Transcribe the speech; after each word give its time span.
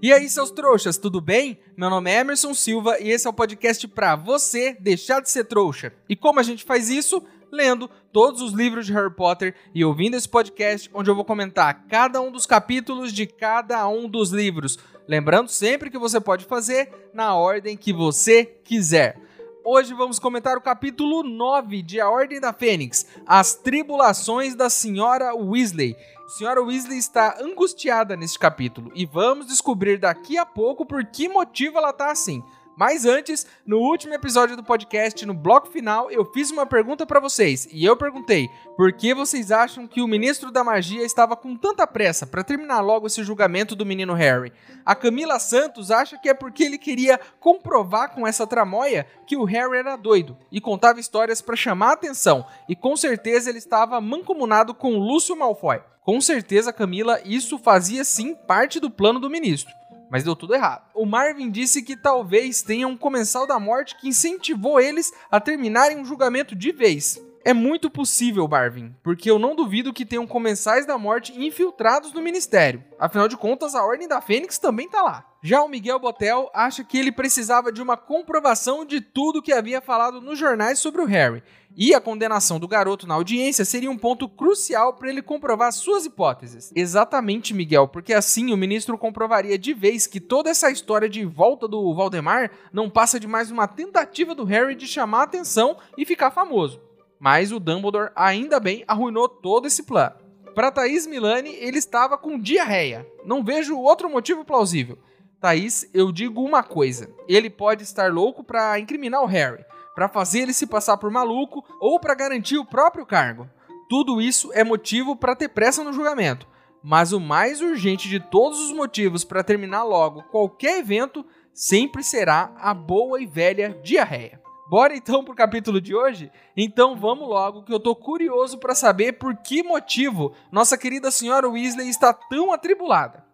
E 0.00 0.12
aí, 0.12 0.30
seus 0.30 0.52
trouxas, 0.52 0.96
tudo 0.96 1.20
bem? 1.20 1.58
Meu 1.76 1.90
nome 1.90 2.08
é 2.08 2.20
Emerson 2.20 2.54
Silva 2.54 3.00
e 3.00 3.10
esse 3.10 3.26
é 3.26 3.30
o 3.30 3.32
podcast 3.32 3.88
para 3.88 4.14
você 4.14 4.76
deixar 4.78 5.20
de 5.20 5.28
ser 5.28 5.42
trouxa. 5.42 5.92
E 6.08 6.14
como 6.14 6.38
a 6.38 6.42
gente 6.44 6.62
faz 6.62 6.88
isso? 6.88 7.20
Lendo 7.50 7.90
todos 8.12 8.40
os 8.40 8.52
livros 8.52 8.86
de 8.86 8.92
Harry 8.92 9.12
Potter 9.12 9.56
e 9.74 9.84
ouvindo 9.84 10.16
esse 10.16 10.28
podcast, 10.28 10.88
onde 10.94 11.10
eu 11.10 11.16
vou 11.16 11.24
comentar 11.24 11.84
cada 11.88 12.20
um 12.20 12.30
dos 12.30 12.46
capítulos 12.46 13.12
de 13.12 13.26
cada 13.26 13.88
um 13.88 14.08
dos 14.08 14.30
livros. 14.30 14.78
Lembrando 15.08 15.48
sempre 15.48 15.90
que 15.90 15.98
você 15.98 16.20
pode 16.20 16.44
fazer 16.44 17.10
na 17.12 17.34
ordem 17.34 17.76
que 17.76 17.92
você 17.92 18.44
quiser. 18.44 19.20
Hoje 19.64 19.92
vamos 19.94 20.20
comentar 20.20 20.56
o 20.56 20.62
capítulo 20.62 21.24
9 21.24 21.82
de 21.82 22.00
A 22.00 22.08
Ordem 22.08 22.40
da 22.40 22.52
Fênix, 22.52 23.04
As 23.26 23.56
Tribulações 23.56 24.54
da 24.54 24.70
Senhora 24.70 25.34
Weasley. 25.34 25.96
Senhora 26.28 26.60
Weasley 26.60 26.98
está 26.98 27.38
angustiada 27.40 28.14
neste 28.14 28.38
capítulo 28.38 28.92
e 28.94 29.06
vamos 29.06 29.46
descobrir 29.46 29.98
daqui 29.98 30.36
a 30.36 30.44
pouco 30.44 30.84
por 30.84 31.02
que 31.06 31.26
motivo 31.26 31.78
ela 31.78 31.88
está 31.88 32.10
assim. 32.10 32.44
Mas 32.78 33.04
antes, 33.04 33.44
no 33.66 33.78
último 33.78 34.14
episódio 34.14 34.56
do 34.56 34.62
podcast, 34.62 35.26
no 35.26 35.34
bloco 35.34 35.66
final, 35.66 36.08
eu 36.12 36.24
fiz 36.24 36.52
uma 36.52 36.64
pergunta 36.64 37.04
para 37.04 37.18
vocês 37.18 37.66
e 37.72 37.84
eu 37.84 37.96
perguntei: 37.96 38.48
por 38.76 38.92
que 38.92 39.12
vocês 39.12 39.50
acham 39.50 39.84
que 39.84 40.00
o 40.00 40.06
ministro 40.06 40.52
da 40.52 40.62
magia 40.62 41.02
estava 41.02 41.34
com 41.34 41.56
tanta 41.56 41.84
pressa 41.88 42.24
para 42.24 42.44
terminar 42.44 42.78
logo 42.78 43.08
esse 43.08 43.24
julgamento 43.24 43.74
do 43.74 43.84
menino 43.84 44.14
Harry? 44.14 44.52
A 44.86 44.94
Camila 44.94 45.40
Santos 45.40 45.90
acha 45.90 46.16
que 46.18 46.28
é 46.28 46.34
porque 46.34 46.62
ele 46.62 46.78
queria 46.78 47.18
comprovar 47.40 48.14
com 48.14 48.24
essa 48.24 48.46
tramóia 48.46 49.08
que 49.26 49.36
o 49.36 49.42
Harry 49.42 49.78
era 49.78 49.96
doido 49.96 50.38
e 50.52 50.60
contava 50.60 51.00
histórias 51.00 51.42
para 51.42 51.56
chamar 51.56 51.88
a 51.88 51.94
atenção, 51.94 52.46
e 52.68 52.76
com 52.76 52.96
certeza 52.96 53.50
ele 53.50 53.58
estava 53.58 54.00
mancomunado 54.00 54.72
com 54.72 54.98
Lúcio 54.98 55.34
Malfoy. 55.36 55.80
Com 56.02 56.20
certeza, 56.20 56.72
Camila, 56.72 57.20
isso 57.24 57.58
fazia 57.58 58.04
sim 58.04 58.36
parte 58.36 58.78
do 58.78 58.88
plano 58.88 59.18
do 59.18 59.28
ministro 59.28 59.77
mas 60.10 60.24
deu 60.24 60.34
tudo 60.34 60.54
errado. 60.54 60.88
O 60.94 61.04
Marvin 61.06 61.50
disse 61.50 61.82
que 61.82 61.96
talvez 61.96 62.62
tenha 62.62 62.88
um 62.88 62.96
comensal 62.96 63.46
da 63.46 63.58
morte 63.58 63.96
que 63.96 64.08
incentivou 64.08 64.80
eles 64.80 65.12
a 65.30 65.40
terminarem 65.40 65.98
um 65.98 66.04
julgamento 66.04 66.54
de 66.54 66.72
vez. 66.72 67.20
É 67.48 67.54
muito 67.54 67.88
possível, 67.88 68.46
Marvin, 68.46 68.94
porque 69.02 69.30
eu 69.30 69.38
não 69.38 69.56
duvido 69.56 69.90
que 69.90 70.04
tenham 70.04 70.26
comensais 70.26 70.84
da 70.84 70.98
morte 70.98 71.32
infiltrados 71.32 72.12
no 72.12 72.20
ministério. 72.20 72.84
Afinal 72.98 73.26
de 73.26 73.38
contas, 73.38 73.74
a 73.74 73.82
Ordem 73.82 74.06
da 74.06 74.20
Fênix 74.20 74.58
também 74.58 74.86
tá 74.86 75.00
lá. 75.00 75.24
Já 75.42 75.62
o 75.62 75.68
Miguel 75.68 75.98
Botel 75.98 76.50
acha 76.52 76.84
que 76.84 76.98
ele 76.98 77.10
precisava 77.10 77.72
de 77.72 77.80
uma 77.80 77.96
comprovação 77.96 78.84
de 78.84 79.00
tudo 79.00 79.40
que 79.40 79.54
havia 79.54 79.80
falado 79.80 80.20
nos 80.20 80.38
jornais 80.38 80.78
sobre 80.78 81.00
o 81.00 81.06
Harry 81.06 81.42
e 81.74 81.94
a 81.94 82.00
condenação 82.02 82.60
do 82.60 82.68
garoto 82.68 83.06
na 83.06 83.14
audiência 83.14 83.64
seria 83.64 83.90
um 83.90 83.96
ponto 83.96 84.28
crucial 84.28 84.92
para 84.92 85.08
ele 85.08 85.22
comprovar 85.22 85.72
suas 85.72 86.04
hipóteses. 86.04 86.70
Exatamente, 86.76 87.54
Miguel, 87.54 87.88
porque 87.88 88.12
assim 88.12 88.52
o 88.52 88.58
ministro 88.58 88.98
comprovaria 88.98 89.56
de 89.56 89.72
vez 89.72 90.06
que 90.06 90.20
toda 90.20 90.50
essa 90.50 90.70
história 90.70 91.08
de 91.08 91.24
volta 91.24 91.66
do 91.66 91.94
Valdemar 91.94 92.50
não 92.70 92.90
passa 92.90 93.18
de 93.18 93.26
mais 93.26 93.50
uma 93.50 93.66
tentativa 93.66 94.34
do 94.34 94.44
Harry 94.44 94.74
de 94.74 94.86
chamar 94.86 95.22
atenção 95.22 95.78
e 95.96 96.04
ficar 96.04 96.30
famoso. 96.30 96.87
Mas 97.18 97.52
o 97.52 97.58
Dumbledore, 97.58 98.12
ainda 98.14 98.60
bem, 98.60 98.84
arruinou 98.86 99.28
todo 99.28 99.66
esse 99.66 99.82
plano. 99.82 100.16
Para 100.54 100.70
Thaís 100.70 101.06
Milani, 101.06 101.54
ele 101.56 101.78
estava 101.78 102.18
com 102.18 102.38
diarreia. 102.38 103.06
Não 103.24 103.44
vejo 103.44 103.78
outro 103.78 104.08
motivo 104.08 104.44
plausível. 104.44 104.98
Thaís, 105.40 105.88
eu 105.94 106.10
digo 106.10 106.42
uma 106.42 106.62
coisa: 106.62 107.10
ele 107.28 107.48
pode 107.48 107.82
estar 107.82 108.12
louco 108.12 108.42
para 108.42 108.78
incriminar 108.78 109.22
o 109.22 109.26
Harry 109.26 109.64
para 109.98 110.08
fazer 110.08 110.42
ele 110.42 110.52
se 110.52 110.64
passar 110.64 110.96
por 110.96 111.10
maluco 111.10 111.64
ou 111.80 111.98
para 111.98 112.14
garantir 112.14 112.56
o 112.56 112.64
próprio 112.64 113.04
cargo. 113.04 113.50
Tudo 113.88 114.20
isso 114.22 114.48
é 114.52 114.62
motivo 114.62 115.16
para 115.16 115.34
ter 115.34 115.48
pressa 115.48 115.82
no 115.82 115.92
julgamento, 115.92 116.46
mas 116.84 117.12
o 117.12 117.18
mais 117.18 117.60
urgente 117.60 118.08
de 118.08 118.20
todos 118.20 118.60
os 118.60 118.72
motivos 118.72 119.24
para 119.24 119.42
terminar 119.42 119.82
logo 119.82 120.22
qualquer 120.30 120.78
evento 120.78 121.26
sempre 121.52 122.04
será 122.04 122.52
a 122.60 122.72
boa 122.72 123.20
e 123.20 123.26
velha 123.26 123.76
diarreia. 123.82 124.40
Bora 124.68 124.94
então 124.94 125.24
pro 125.24 125.34
capítulo 125.34 125.80
de 125.80 125.94
hoje? 125.94 126.30
Então 126.54 126.94
vamos 126.94 127.26
logo 127.26 127.62
que 127.62 127.72
eu 127.72 127.80
tô 127.80 127.96
curioso 127.96 128.58
para 128.58 128.74
saber 128.74 129.14
por 129.14 129.34
que 129.36 129.62
motivo 129.62 130.34
nossa 130.52 130.76
querida 130.76 131.10
senhora 131.10 131.48
Weasley 131.48 131.88
está 131.88 132.12
tão 132.12 132.52
atribulada. 132.52 133.24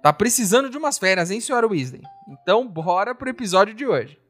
Tá 0.00 0.12
precisando 0.12 0.70
de 0.70 0.78
umas 0.78 0.96
férias, 0.96 1.32
hein, 1.32 1.40
senhora 1.40 1.66
Weasley? 1.66 2.02
Então 2.28 2.66
bora 2.66 3.12
pro 3.12 3.28
episódio 3.28 3.74
de 3.74 3.84
hoje. 3.84 4.20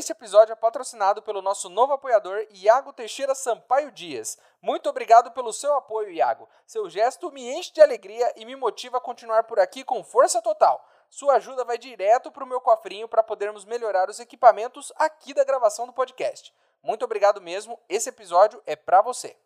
Este 0.00 0.12
episódio 0.12 0.54
é 0.54 0.56
patrocinado 0.56 1.20
pelo 1.20 1.42
nosso 1.42 1.68
novo 1.68 1.92
apoiador, 1.92 2.46
Iago 2.52 2.90
Teixeira 2.90 3.34
Sampaio 3.34 3.92
Dias. 3.92 4.38
Muito 4.62 4.88
obrigado 4.88 5.30
pelo 5.32 5.52
seu 5.52 5.74
apoio, 5.74 6.10
Iago. 6.10 6.48
Seu 6.66 6.88
gesto 6.88 7.30
me 7.30 7.46
enche 7.50 7.70
de 7.70 7.82
alegria 7.82 8.32
e 8.34 8.46
me 8.46 8.56
motiva 8.56 8.96
a 8.96 9.00
continuar 9.00 9.44
por 9.44 9.60
aqui 9.60 9.84
com 9.84 10.02
força 10.02 10.40
total. 10.40 10.82
Sua 11.10 11.34
ajuda 11.34 11.66
vai 11.66 11.76
direto 11.76 12.32
para 12.32 12.42
o 12.42 12.46
meu 12.46 12.62
cofrinho 12.62 13.06
para 13.06 13.22
podermos 13.22 13.66
melhorar 13.66 14.08
os 14.08 14.18
equipamentos 14.18 14.90
aqui 14.96 15.34
da 15.34 15.44
gravação 15.44 15.84
do 15.84 15.92
podcast. 15.92 16.50
Muito 16.82 17.04
obrigado 17.04 17.38
mesmo, 17.38 17.78
esse 17.86 18.08
episódio 18.08 18.62
é 18.64 18.74
para 18.74 19.02
você. 19.02 19.36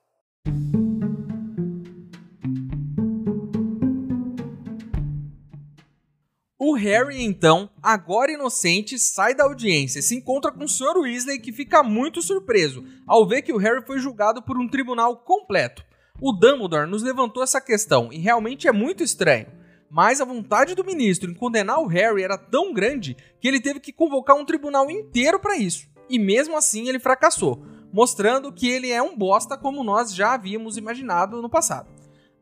O 6.67 6.73
Harry, 6.73 7.23
então, 7.23 7.69
agora 7.83 8.33
inocente, 8.33 8.99
sai 8.99 9.35
da 9.35 9.45
audiência 9.45 9.99
e 9.99 10.03
se 10.03 10.15
encontra 10.15 10.51
com 10.51 10.65
o 10.65 10.69
Sr. 10.69 10.97
Weasley, 10.97 11.39
que 11.39 11.53
fica 11.53 11.83
muito 11.83 12.23
surpreso 12.23 12.83
ao 13.07 13.29
ver 13.29 13.43
que 13.43 13.53
o 13.53 13.59
Harry 13.59 13.85
foi 13.87 13.99
julgado 13.99 14.41
por 14.41 14.57
um 14.57 14.67
tribunal 14.67 15.19
completo. 15.19 15.85
O 16.19 16.33
Dumbledore 16.33 16.89
nos 16.89 17.03
levantou 17.03 17.43
essa 17.43 17.61
questão 17.61 18.11
e 18.11 18.17
realmente 18.17 18.67
é 18.67 18.73
muito 18.73 19.05
estranho. 19.05 19.49
Mas 19.91 20.23
a 20.23 20.25
vontade 20.25 20.75
do 20.75 20.83
ministro 20.83 21.31
em 21.31 21.35
condenar 21.35 21.81
o 21.81 21.87
Harry 21.87 22.23
era 22.23 22.39
tão 22.39 22.73
grande 22.73 23.15
que 23.39 23.47
ele 23.47 23.61
teve 23.61 23.79
que 23.79 23.93
convocar 23.93 24.35
um 24.35 24.47
tribunal 24.47 24.91
inteiro 24.91 25.39
para 25.39 25.59
isso. 25.59 25.87
E 26.09 26.19
mesmo 26.19 26.57
assim 26.57 26.89
ele 26.89 26.99
fracassou, 26.99 27.63
mostrando 27.93 28.51
que 28.51 28.71
ele 28.71 28.91
é 28.91 29.03
um 29.03 29.15
bosta 29.15 29.59
como 29.59 29.85
nós 29.85 30.15
já 30.15 30.33
havíamos 30.33 30.79
imaginado 30.79 31.43
no 31.43 31.51
passado. 31.51 31.94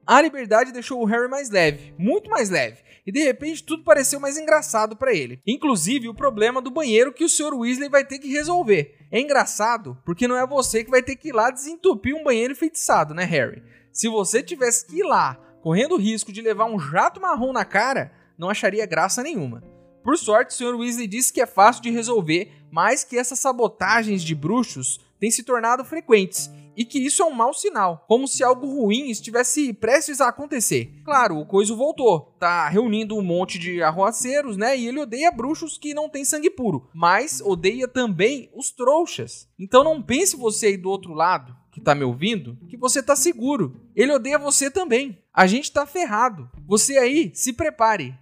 A 0.07 0.21
liberdade 0.21 0.73
deixou 0.73 1.01
o 1.01 1.05
Harry 1.05 1.29
mais 1.29 1.49
leve, 1.49 1.95
muito 1.97 2.29
mais 2.29 2.51
leve, 2.51 2.83
e 3.07 3.13
de 3.13 3.23
repente 3.23 3.63
tudo 3.63 3.85
pareceu 3.85 4.19
mais 4.19 4.37
engraçado 4.37 4.97
para 4.97 5.15
ele. 5.15 5.41
Inclusive 5.47 6.09
o 6.09 6.15
problema 6.15 6.61
do 6.61 6.73
banheiro 6.73 7.13
que 7.13 7.25
o 7.25 7.29
Sr. 7.29 7.55
Weasley 7.55 7.89
vai 7.89 8.05
ter 8.05 8.19
que 8.19 8.29
resolver. 8.29 8.97
É 9.13 9.21
engraçado 9.21 9.97
porque 10.05 10.27
não 10.27 10.37
é 10.37 10.45
você 10.47 10.83
que 10.83 10.91
vai 10.91 11.03
ter 11.03 11.15
que 11.15 11.29
ir 11.29 11.33
lá 11.33 11.51
desentupir 11.51 12.17
um 12.17 12.25
banheiro 12.25 12.53
enfeitiçado, 12.53 13.15
né, 13.15 13.25
Harry? 13.25 13.63
Se 13.93 14.09
você 14.09 14.43
tivesse 14.43 14.87
que 14.87 14.99
ir 14.99 15.05
lá, 15.05 15.35
correndo 15.63 15.95
o 15.95 15.99
risco 15.99 16.33
de 16.33 16.43
levar 16.43 16.65
um 16.65 16.81
jato 16.81 17.21
marrom 17.21 17.53
na 17.53 17.65
cara, 17.65 18.13
não 18.37 18.51
acharia 18.51 18.87
graça 18.87 19.23
nenhuma. 19.23 19.63
Por 20.03 20.19
sorte, 20.19 20.51
o 20.51 20.55
Sr. 20.55 20.77
Weasley 20.77 21.07
disse 21.07 21.33
que 21.33 21.41
é 21.41 21.47
fácil 21.47 21.83
de 21.83 21.91
resolver, 21.91 22.51
mas 22.73 23.05
que 23.05 23.17
essas 23.17 23.39
sabotagens 23.39 24.23
de 24.23 24.35
bruxos 24.35 24.99
têm 25.21 25.31
se 25.31 25.45
tornado 25.45 25.85
frequentes 25.85 26.51
e 26.77 26.85
que 26.85 26.99
isso 26.99 27.23
é 27.23 27.27
um 27.27 27.33
mau 27.33 27.53
sinal, 27.53 28.05
como 28.09 28.27
se 28.27 28.43
algo 28.43 28.67
ruim 28.67 29.11
estivesse 29.11 29.73
prestes 29.73 30.21
a 30.21 30.29
acontecer. 30.29 31.03
Claro, 31.05 31.39
o 31.39 31.47
Coiso 31.47 31.77
voltou, 31.77 32.35
tá 32.39 32.69
reunindo 32.69 33.17
um 33.17 33.23
monte 33.23 33.59
de 33.59 33.83
arroaceiros, 33.83 34.57
né? 34.57 34.77
E 34.77 34.89
ele 34.89 35.01
odeia 35.01 35.31
bruxos 35.31 35.79
que 35.79 35.95
não 35.95 36.09
têm 36.09 36.25
sangue 36.25 36.51
puro, 36.51 36.89
mas 36.95 37.41
odeia 37.41 37.87
também 37.87 38.51
os 38.55 38.71
trouxas. 38.71 39.49
Então 39.59 39.85
não 39.85 40.03
pense 40.03 40.37
você 40.37 40.67
aí 40.67 40.77
do 40.77 40.91
outro 40.91 41.13
lado 41.13 41.57
que 41.73 41.81
tá 41.81 41.95
me 41.95 42.05
ouvindo, 42.05 42.59
que 42.69 42.77
você 42.77 43.03
tá 43.03 43.17
seguro. 43.17 43.81
Ele 43.97 44.13
odeia 44.13 44.39
você 44.39 44.71
também. 44.71 45.19
A 45.33 45.47
gente 45.47 45.73
tá 45.73 45.87
ferrado. 45.87 46.51
Você 46.67 46.99
aí, 46.99 47.33
se 47.35 47.55
prepare. 47.55 48.15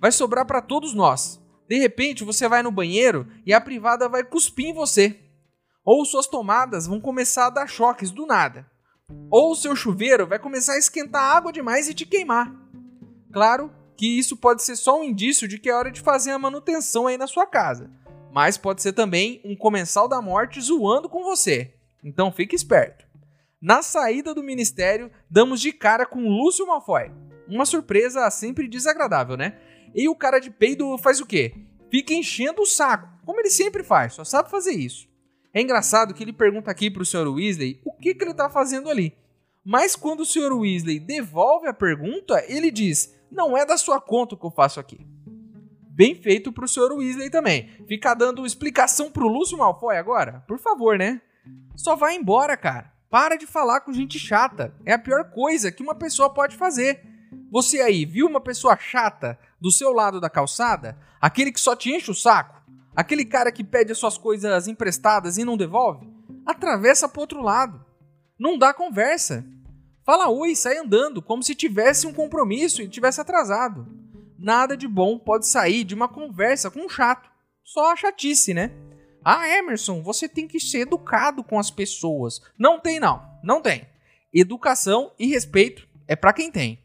Vai 0.00 0.10
sobrar 0.10 0.44
para 0.44 0.60
todos 0.60 0.92
nós. 0.92 1.40
De 1.68 1.78
repente, 1.78 2.24
você 2.24 2.48
vai 2.48 2.62
no 2.62 2.70
banheiro 2.70 3.26
e 3.44 3.54
a 3.54 3.60
privada 3.60 4.08
vai 4.08 4.24
cuspir 4.24 4.66
em 4.66 4.72
você. 4.72 5.20
Ou 5.86 6.04
suas 6.04 6.26
tomadas 6.26 6.88
vão 6.88 7.00
começar 7.00 7.46
a 7.46 7.50
dar 7.50 7.68
choques 7.68 8.10
do 8.10 8.26
nada. 8.26 8.66
Ou 9.30 9.54
seu 9.54 9.76
chuveiro 9.76 10.26
vai 10.26 10.36
começar 10.36 10.72
a 10.72 10.78
esquentar 10.78 11.36
água 11.36 11.52
demais 11.52 11.88
e 11.88 11.94
te 11.94 12.04
queimar. 12.04 12.52
Claro 13.32 13.72
que 13.96 14.18
isso 14.18 14.36
pode 14.36 14.64
ser 14.64 14.74
só 14.74 14.98
um 14.98 15.04
indício 15.04 15.46
de 15.46 15.60
que 15.60 15.70
é 15.70 15.74
hora 15.74 15.92
de 15.92 16.00
fazer 16.00 16.32
a 16.32 16.38
manutenção 16.40 17.06
aí 17.06 17.16
na 17.16 17.28
sua 17.28 17.46
casa. 17.46 17.88
Mas 18.32 18.58
pode 18.58 18.82
ser 18.82 18.94
também 18.94 19.40
um 19.44 19.54
comensal 19.54 20.08
da 20.08 20.20
morte 20.20 20.60
zoando 20.60 21.08
com 21.08 21.22
você. 21.22 21.72
Então 22.02 22.32
fique 22.32 22.56
esperto. 22.56 23.06
Na 23.62 23.80
saída 23.80 24.34
do 24.34 24.42
ministério, 24.42 25.08
damos 25.30 25.60
de 25.60 25.72
cara 25.72 26.04
com 26.04 26.28
Lúcio 26.28 26.66
Malfoy. 26.66 27.12
Uma 27.46 27.64
surpresa 27.64 28.28
sempre 28.30 28.66
desagradável, 28.66 29.36
né? 29.36 29.56
E 29.94 30.08
o 30.08 30.16
cara 30.16 30.40
de 30.40 30.50
peido 30.50 30.98
faz 30.98 31.20
o 31.20 31.26
quê? 31.26 31.54
Fica 31.92 32.12
enchendo 32.12 32.62
o 32.62 32.66
saco, 32.66 33.08
como 33.24 33.38
ele 33.40 33.50
sempre 33.50 33.84
faz, 33.84 34.14
só 34.14 34.24
sabe 34.24 34.50
fazer 34.50 34.72
isso. 34.72 35.08
É 35.56 35.62
engraçado 35.62 36.12
que 36.12 36.22
ele 36.22 36.34
pergunta 36.34 36.70
aqui 36.70 36.90
pro 36.90 37.02
Sr. 37.02 37.28
Weasley 37.28 37.80
o 37.82 37.90
que, 37.90 38.14
que 38.14 38.22
ele 38.22 38.34
tá 38.34 38.50
fazendo 38.50 38.90
ali. 38.90 39.16
Mas 39.64 39.96
quando 39.96 40.20
o 40.20 40.26
Sr. 40.26 40.52
Weasley 40.52 41.00
devolve 41.00 41.66
a 41.66 41.72
pergunta, 41.72 42.44
ele 42.46 42.70
diz: 42.70 43.18
Não 43.30 43.56
é 43.56 43.64
da 43.64 43.78
sua 43.78 43.98
conta 43.98 44.34
o 44.34 44.38
que 44.38 44.44
eu 44.44 44.50
faço 44.50 44.78
aqui. 44.78 45.00
Bem 45.88 46.14
feito 46.14 46.52
pro 46.52 46.68
Sr. 46.68 46.92
Weasley 46.92 47.30
também. 47.30 47.70
Ficar 47.88 48.12
dando 48.12 48.44
explicação 48.44 49.10
pro 49.10 49.28
Lúcio 49.28 49.56
Malfoy 49.56 49.96
agora? 49.96 50.44
Por 50.46 50.58
favor, 50.58 50.98
né? 50.98 51.22
Só 51.74 51.96
vai 51.96 52.16
embora, 52.16 52.54
cara. 52.54 52.92
Para 53.08 53.36
de 53.36 53.46
falar 53.46 53.80
com 53.80 53.94
gente 53.94 54.18
chata. 54.18 54.74
É 54.84 54.92
a 54.92 54.98
pior 54.98 55.30
coisa 55.30 55.72
que 55.72 55.82
uma 55.82 55.94
pessoa 55.94 56.28
pode 56.28 56.54
fazer. 56.54 57.00
Você 57.50 57.80
aí 57.80 58.04
viu 58.04 58.26
uma 58.26 58.42
pessoa 58.42 58.76
chata 58.76 59.38
do 59.58 59.72
seu 59.72 59.90
lado 59.90 60.20
da 60.20 60.28
calçada? 60.28 60.98
Aquele 61.18 61.50
que 61.50 61.60
só 61.60 61.74
te 61.74 61.90
enche 61.90 62.10
o 62.10 62.14
saco? 62.14 62.60
Aquele 62.96 63.24
cara 63.24 63.52
que 63.52 63.62
pede 63.62 63.92
as 63.92 63.98
suas 63.98 64.16
coisas 64.16 64.66
emprestadas 64.66 65.36
e 65.36 65.44
não 65.44 65.56
devolve? 65.56 66.08
Atravessa 66.46 67.08
pro 67.08 67.20
outro 67.20 67.42
lado. 67.42 67.84
Não 68.38 68.58
dá 68.58 68.72
conversa. 68.72 69.46
Fala 70.04 70.30
oi, 70.30 70.56
sai 70.56 70.78
andando, 70.78 71.20
como 71.20 71.42
se 71.42 71.54
tivesse 71.54 72.06
um 72.06 72.12
compromisso 72.12 72.80
e 72.80 72.88
tivesse 72.88 73.20
atrasado 73.20 73.86
nada 74.38 74.76
de 74.76 74.86
bom 74.86 75.18
pode 75.18 75.46
sair 75.46 75.84
de 75.84 75.94
uma 75.94 76.08
conversa 76.08 76.70
com 76.70 76.80
um 76.80 76.88
chato. 76.88 77.28
Só 77.64 77.92
a 77.92 77.96
chatice, 77.96 78.54
né? 78.54 78.70
Ah, 79.24 79.48
Emerson, 79.48 80.02
você 80.02 80.28
tem 80.28 80.46
que 80.46 80.60
ser 80.60 80.80
educado 80.80 81.42
com 81.42 81.58
as 81.58 81.70
pessoas. 81.70 82.40
Não 82.56 82.78
tem, 82.78 83.00
não. 83.00 83.20
Não 83.42 83.60
tem. 83.60 83.86
Educação 84.32 85.12
e 85.18 85.26
respeito 85.26 85.88
é 86.06 86.14
para 86.14 86.32
quem 86.32 86.50
tem. 86.50 86.78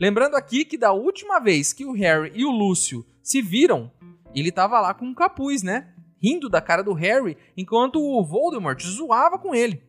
Lembrando 0.00 0.36
aqui 0.36 0.64
que 0.64 0.78
da 0.78 0.92
última 0.92 1.38
vez 1.38 1.72
que 1.72 1.84
o 1.84 1.92
Harry 1.92 2.32
e 2.34 2.44
o 2.44 2.50
Lúcio 2.50 3.04
se 3.22 3.42
viram, 3.42 3.92
ele 4.40 4.52
tava 4.52 4.80
lá 4.80 4.94
com 4.94 5.06
um 5.06 5.14
capuz, 5.14 5.62
né? 5.62 5.92
Rindo 6.22 6.48
da 6.48 6.60
cara 6.60 6.82
do 6.82 6.92
Harry 6.92 7.36
enquanto 7.56 8.00
o 8.00 8.24
Voldemort 8.24 8.82
zoava 8.82 9.38
com 9.38 9.54
ele. 9.54 9.82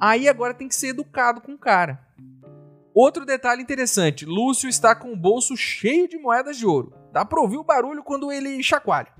Aí 0.00 0.28
agora 0.28 0.54
tem 0.54 0.68
que 0.68 0.74
ser 0.74 0.88
educado 0.88 1.40
com 1.40 1.52
o 1.52 1.58
cara. 1.58 2.04
Outro 2.94 3.26
detalhe 3.26 3.62
interessante: 3.62 4.24
Lúcio 4.24 4.68
está 4.68 4.94
com 4.94 5.12
o 5.12 5.16
bolso 5.16 5.56
cheio 5.56 6.08
de 6.08 6.16
moedas 6.16 6.56
de 6.56 6.66
ouro. 6.66 6.92
Dá 7.12 7.24
para 7.24 7.40
ouvir 7.40 7.58
o 7.58 7.64
barulho 7.64 8.02
quando 8.02 8.32
ele 8.32 8.62
chacoalha. 8.62 9.12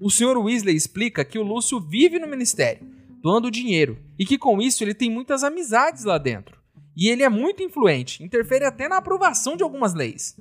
O 0.00 0.10
Sr. 0.10 0.36
Weasley 0.36 0.74
explica 0.74 1.24
que 1.24 1.38
o 1.38 1.44
Lúcio 1.44 1.80
vive 1.80 2.18
no 2.18 2.26
ministério, 2.26 2.84
doando 3.20 3.50
dinheiro, 3.50 3.98
e 4.18 4.26
que 4.26 4.36
com 4.36 4.60
isso 4.60 4.82
ele 4.82 4.94
tem 4.94 5.08
muitas 5.08 5.44
amizades 5.44 6.04
lá 6.04 6.18
dentro. 6.18 6.60
E 6.96 7.08
ele 7.08 7.22
é 7.22 7.28
muito 7.28 7.62
influente, 7.62 8.22
interfere 8.22 8.64
até 8.64 8.88
na 8.88 8.96
aprovação 8.96 9.56
de 9.56 9.62
algumas 9.62 9.94
leis. 9.94 10.36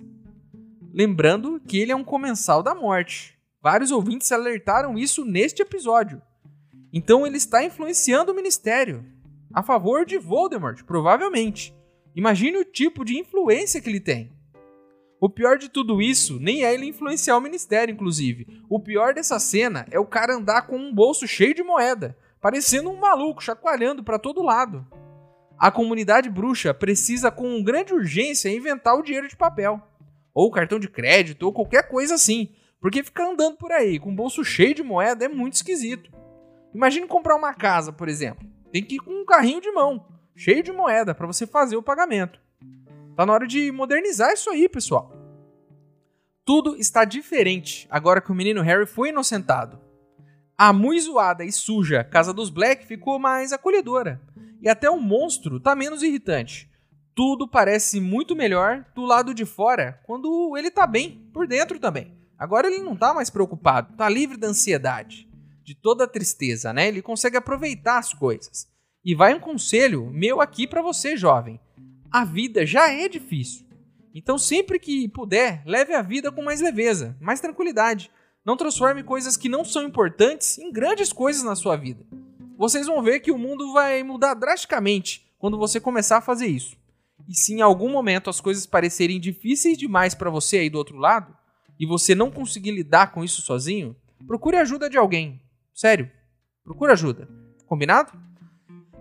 Lembrando 0.93 1.61
que 1.65 1.79
ele 1.79 1.91
é 1.91 1.95
um 1.95 2.03
comensal 2.03 2.61
da 2.61 2.75
morte. 2.75 3.39
Vários 3.61 3.91
ouvintes 3.91 4.29
alertaram 4.31 4.97
isso 4.97 5.23
neste 5.23 5.61
episódio. 5.61 6.21
Então 6.91 7.25
ele 7.25 7.37
está 7.37 7.63
influenciando 7.63 8.31
o 8.31 8.35
ministério 8.35 9.05
a 9.53 9.63
favor 9.63 10.05
de 10.05 10.17
Voldemort, 10.17 10.83
provavelmente. 10.83 11.73
Imagine 12.15 12.57
o 12.57 12.65
tipo 12.65 13.05
de 13.05 13.17
influência 13.17 13.81
que 13.81 13.89
ele 13.89 13.99
tem. 13.99 14.31
O 15.19 15.29
pior 15.29 15.57
de 15.57 15.69
tudo 15.69 16.01
isso 16.01 16.39
nem 16.39 16.65
é 16.65 16.73
ele 16.73 16.87
influenciar 16.87 17.37
o 17.37 17.41
ministério, 17.41 17.93
inclusive. 17.93 18.47
O 18.69 18.79
pior 18.79 19.13
dessa 19.13 19.39
cena 19.39 19.85
é 19.91 19.99
o 19.99 20.05
cara 20.05 20.35
andar 20.35 20.63
com 20.63 20.77
um 20.77 20.93
bolso 20.93 21.27
cheio 21.27 21.53
de 21.53 21.63
moeda, 21.63 22.17
parecendo 22.41 22.89
um 22.89 22.99
maluco 22.99 23.43
chacoalhando 23.43 24.03
para 24.03 24.19
todo 24.19 24.41
lado. 24.41 24.85
A 25.57 25.69
comunidade 25.69 26.29
bruxa 26.29 26.73
precisa 26.73 27.29
com 27.29 27.63
grande 27.63 27.93
urgência 27.93 28.49
inventar 28.49 28.95
o 28.97 29.03
dinheiro 29.03 29.27
de 29.27 29.37
papel, 29.37 29.79
ou 30.33 30.51
cartão 30.51 30.79
de 30.79 30.87
crédito, 30.87 31.43
ou 31.43 31.53
qualquer 31.53 31.87
coisa 31.87 32.15
assim, 32.15 32.49
porque 32.79 33.03
ficar 33.03 33.29
andando 33.29 33.57
por 33.57 33.71
aí 33.71 33.99
com 33.99 34.09
um 34.09 34.15
bolso 34.15 34.43
cheio 34.43 34.73
de 34.73 34.83
moeda 34.83 35.25
é 35.25 35.27
muito 35.27 35.53
esquisito. 35.53 36.11
Imagine 36.73 37.07
comprar 37.07 37.35
uma 37.35 37.53
casa, 37.53 37.91
por 37.91 38.07
exemplo. 38.07 38.47
Tem 38.71 38.83
que 38.83 38.95
ir 38.95 38.99
com 38.99 39.11
um 39.11 39.25
carrinho 39.25 39.61
de 39.61 39.71
mão 39.71 40.07
cheio 40.35 40.63
de 40.63 40.71
moeda 40.71 41.13
para 41.13 41.27
você 41.27 41.45
fazer 41.45 41.75
o 41.75 41.83
pagamento. 41.83 42.39
Tá 43.15 43.25
na 43.25 43.33
hora 43.33 43.45
de 43.45 43.71
modernizar 43.71 44.31
isso 44.31 44.49
aí, 44.49 44.67
pessoal. 44.67 45.11
Tudo 46.43 46.75
está 46.75 47.05
diferente 47.05 47.87
agora 47.91 48.21
que 48.21 48.31
o 48.31 48.35
menino 48.35 48.61
Harry 48.61 48.87
foi 48.87 49.09
inocentado. 49.09 49.79
A 50.57 50.73
muito 50.73 51.03
zoada 51.03 51.43
e 51.43 51.51
suja 51.51 52.03
casa 52.03 52.33
dos 52.33 52.49
Black 52.49 52.85
ficou 52.85 53.19
mais 53.19 53.51
acolhedora. 53.51 54.21
E 54.61 54.69
até 54.69 54.89
o 54.89 54.99
monstro 54.99 55.59
tá 55.59 55.75
menos 55.75 56.01
irritante. 56.01 56.70
Tudo 57.15 57.47
parece 57.47 57.99
muito 57.99 58.35
melhor 58.35 58.85
do 58.95 59.05
lado 59.05 59.33
de 59.33 59.45
fora 59.45 59.99
quando 60.05 60.55
ele 60.57 60.71
tá 60.71 60.87
bem 60.87 61.29
por 61.33 61.47
dentro 61.47 61.79
também. 61.79 62.17
Agora 62.37 62.67
ele 62.67 62.81
não 62.81 62.95
tá 62.95 63.13
mais 63.13 63.29
preocupado, 63.29 63.95
tá 63.95 64.09
livre 64.09 64.37
da 64.37 64.47
ansiedade, 64.47 65.29
de 65.63 65.75
toda 65.75 66.05
a 66.05 66.07
tristeza, 66.07 66.73
né? 66.73 66.87
Ele 66.87 67.01
consegue 67.01 67.37
aproveitar 67.37 67.99
as 67.99 68.13
coisas. 68.13 68.67
E 69.03 69.13
vai 69.13 69.33
um 69.33 69.39
conselho 69.39 70.09
meu 70.11 70.41
aqui 70.41 70.65
para 70.65 70.81
você, 70.81 71.17
jovem. 71.17 71.59
A 72.11 72.25
vida 72.25 72.65
já 72.65 72.91
é 72.91 73.07
difícil. 73.07 73.65
Então, 74.13 74.37
sempre 74.37 74.79
que 74.79 75.07
puder, 75.07 75.63
leve 75.65 75.93
a 75.93 76.01
vida 76.01 76.31
com 76.31 76.43
mais 76.43 76.61
leveza, 76.61 77.15
mais 77.19 77.39
tranquilidade. 77.39 78.11
Não 78.43 78.57
transforme 78.57 79.03
coisas 79.03 79.37
que 79.37 79.47
não 79.47 79.63
são 79.63 79.83
importantes 79.83 80.57
em 80.57 80.71
grandes 80.71 81.13
coisas 81.13 81.43
na 81.43 81.55
sua 81.55 81.75
vida. 81.75 82.05
Vocês 82.57 82.87
vão 82.87 83.01
ver 83.01 83.19
que 83.19 83.31
o 83.31 83.37
mundo 83.37 83.71
vai 83.73 84.03
mudar 84.03 84.33
drasticamente 84.33 85.31
quando 85.37 85.57
você 85.57 85.79
começar 85.79 86.17
a 86.17 86.21
fazer 86.21 86.47
isso. 86.47 86.75
E 87.27 87.35
se 87.35 87.53
em 87.53 87.61
algum 87.61 87.89
momento 87.89 88.29
as 88.29 88.41
coisas 88.41 88.65
parecerem 88.65 89.19
difíceis 89.19 89.77
demais 89.77 90.13
para 90.13 90.29
você 90.29 90.57
aí 90.57 90.69
do 90.69 90.77
outro 90.77 90.97
lado, 90.97 91.35
e 91.79 91.85
você 91.85 92.13
não 92.13 92.29
conseguir 92.29 92.71
lidar 92.71 93.11
com 93.11 93.23
isso 93.23 93.41
sozinho, 93.41 93.95
procure 94.27 94.57
ajuda 94.57 94.89
de 94.89 94.97
alguém. 94.97 95.41
Sério, 95.73 96.09
procure 96.63 96.91
ajuda. 96.91 97.27
Combinado? 97.65 98.11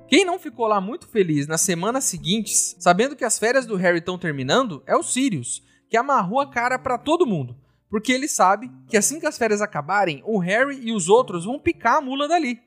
Quem 0.09 0.25
não 0.25 0.39
ficou 0.39 0.67
lá 0.67 0.81
muito 0.81 1.07
feliz 1.07 1.47
nas 1.47 1.61
semanas 1.61 2.05
seguintes, 2.05 2.75
sabendo 2.81 3.15
que 3.15 3.25
as 3.25 3.39
férias 3.39 3.67
do 3.67 3.77
Harry 3.77 3.99
estão 3.99 4.19
terminando, 4.19 4.83
é 4.87 4.97
o 4.97 5.03
Sirius, 5.03 5.63
que 5.89 5.97
amarrou 5.97 6.41
a 6.41 6.51
cara 6.51 6.79
para 6.79 6.99
todo 6.99 7.27
mundo, 7.27 7.57
porque 7.89 8.13
ele 8.13 8.27
sabe 8.27 8.71
que 8.89 8.97
assim 8.97 9.21
que 9.21 9.27
as 9.27 9.37
férias 9.37 9.61
acabarem, 9.61 10.23
o 10.25 10.39
Harry 10.39 10.81
e 10.83 10.93
os 10.93 11.09
outros 11.09 11.45
vão 11.45 11.59
picar 11.59 11.99
a 11.99 12.01
mula 12.01 12.27
dali. 12.27 12.61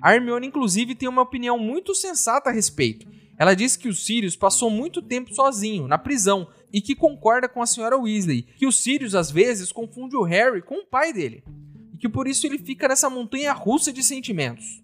A 0.00 0.14
Hermione, 0.14 0.46
inclusive, 0.46 0.94
tem 0.94 1.08
uma 1.08 1.22
opinião 1.22 1.58
muito 1.58 1.94
sensata 1.94 2.50
a 2.50 2.52
respeito. 2.52 3.06
Ela 3.38 3.54
diz 3.54 3.76
que 3.76 3.88
o 3.88 3.94
Sirius 3.94 4.34
passou 4.34 4.70
muito 4.70 5.02
tempo 5.02 5.34
sozinho, 5.34 5.86
na 5.86 5.98
prisão, 5.98 6.48
e 6.72 6.80
que 6.80 6.94
concorda 6.94 7.48
com 7.48 7.60
a 7.60 7.66
senhora 7.66 7.98
Weasley, 7.98 8.42
que 8.42 8.66
o 8.66 8.72
Sirius 8.72 9.14
às 9.14 9.30
vezes 9.30 9.72
confunde 9.72 10.16
o 10.16 10.22
Harry 10.22 10.62
com 10.62 10.76
o 10.76 10.86
pai 10.86 11.12
dele, 11.12 11.44
e 11.92 11.98
que 11.98 12.08
por 12.08 12.26
isso 12.26 12.46
ele 12.46 12.58
fica 12.58 12.88
nessa 12.88 13.10
montanha 13.10 13.52
russa 13.52 13.92
de 13.92 14.02
sentimentos. 14.02 14.80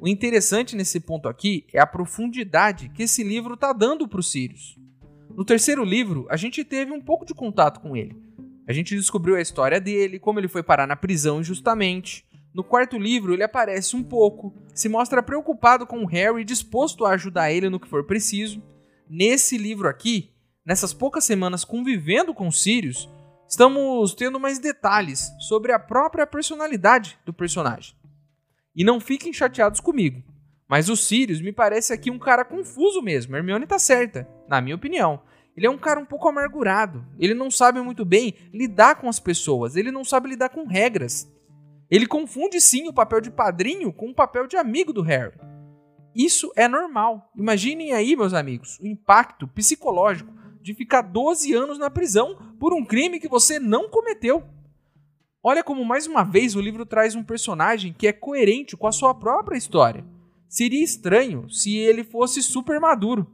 O 0.00 0.08
interessante 0.08 0.76
nesse 0.76 1.00
ponto 1.00 1.28
aqui 1.28 1.64
é 1.72 1.80
a 1.80 1.86
profundidade 1.86 2.90
que 2.90 3.04
esse 3.04 3.22
livro 3.22 3.54
está 3.54 3.72
dando 3.72 4.06
para 4.06 4.20
o 4.20 4.22
Sirius. 4.22 4.76
No 5.34 5.44
terceiro 5.44 5.84
livro, 5.84 6.26
a 6.28 6.36
gente 6.36 6.62
teve 6.62 6.92
um 6.92 7.00
pouco 7.00 7.24
de 7.24 7.32
contato 7.32 7.80
com 7.80 7.96
ele. 7.96 8.16
A 8.66 8.72
gente 8.72 8.94
descobriu 8.94 9.36
a 9.36 9.40
história 9.40 9.80
dele, 9.80 10.18
como 10.18 10.38
ele 10.38 10.48
foi 10.48 10.62
parar 10.62 10.86
na 10.86 10.94
prisão 10.96 11.40
injustamente. 11.40 12.24
No 12.54 12.62
quarto 12.62 12.96
livro, 12.96 13.34
ele 13.34 13.42
aparece 13.42 13.96
um 13.96 14.02
pouco, 14.02 14.54
se 14.72 14.88
mostra 14.88 15.20
preocupado 15.20 15.84
com 15.84 16.04
o 16.04 16.06
Harry 16.06 16.44
disposto 16.44 17.04
a 17.04 17.10
ajudar 17.10 17.50
ele 17.50 17.68
no 17.68 17.80
que 17.80 17.88
for 17.88 18.04
preciso. 18.04 18.62
Nesse 19.10 19.58
livro 19.58 19.88
aqui, 19.88 20.32
nessas 20.64 20.94
poucas 20.94 21.24
semanas 21.24 21.64
convivendo 21.64 22.32
com 22.32 22.52
Sirius, 22.52 23.10
estamos 23.48 24.14
tendo 24.14 24.38
mais 24.38 24.60
detalhes 24.60 25.32
sobre 25.40 25.72
a 25.72 25.80
própria 25.80 26.28
personalidade 26.28 27.18
do 27.26 27.32
personagem. 27.32 27.96
E 28.74 28.84
não 28.84 29.00
fiquem 29.00 29.32
chateados 29.32 29.80
comigo. 29.80 30.22
Mas 30.68 30.88
o 30.88 30.96
Sirius 30.96 31.40
me 31.40 31.52
parece 31.52 31.92
aqui 31.92 32.08
um 32.08 32.18
cara 32.20 32.44
confuso 32.44 33.02
mesmo. 33.02 33.36
Hermione 33.36 33.66
tá 33.66 33.80
certa, 33.80 34.28
na 34.48 34.60
minha 34.60 34.76
opinião. 34.76 35.20
Ele 35.56 35.66
é 35.66 35.70
um 35.70 35.78
cara 35.78 36.00
um 36.00 36.06
pouco 36.06 36.28
amargurado. 36.28 37.04
Ele 37.18 37.34
não 37.34 37.50
sabe 37.50 37.80
muito 37.80 38.04
bem 38.04 38.34
lidar 38.52 38.96
com 38.96 39.08
as 39.08 39.20
pessoas. 39.20 39.76
Ele 39.76 39.90
não 39.90 40.04
sabe 40.04 40.30
lidar 40.30 40.48
com 40.48 40.66
regras. 40.66 41.30
Ele 41.94 42.08
confunde 42.08 42.60
sim 42.60 42.88
o 42.88 42.92
papel 42.92 43.20
de 43.20 43.30
padrinho 43.30 43.92
com 43.92 44.10
o 44.10 44.14
papel 44.14 44.48
de 44.48 44.56
amigo 44.56 44.92
do 44.92 45.00
Harry. 45.00 45.38
Isso 46.12 46.50
é 46.56 46.66
normal. 46.66 47.30
Imaginem 47.36 47.92
aí, 47.92 48.16
meus 48.16 48.34
amigos, 48.34 48.80
o 48.80 48.86
impacto 48.88 49.46
psicológico 49.46 50.34
de 50.60 50.74
ficar 50.74 51.02
12 51.02 51.54
anos 51.54 51.78
na 51.78 51.88
prisão 51.88 52.36
por 52.58 52.74
um 52.74 52.84
crime 52.84 53.20
que 53.20 53.28
você 53.28 53.60
não 53.60 53.88
cometeu. 53.88 54.42
Olha 55.40 55.62
como 55.62 55.84
mais 55.84 56.08
uma 56.08 56.24
vez 56.24 56.56
o 56.56 56.60
livro 56.60 56.84
traz 56.84 57.14
um 57.14 57.22
personagem 57.22 57.92
que 57.96 58.08
é 58.08 58.12
coerente 58.12 58.76
com 58.76 58.88
a 58.88 58.92
sua 58.92 59.14
própria 59.14 59.56
história. 59.56 60.04
Seria 60.48 60.82
estranho 60.82 61.48
se 61.48 61.76
ele 61.76 62.02
fosse 62.02 62.42
super 62.42 62.80
maduro, 62.80 63.30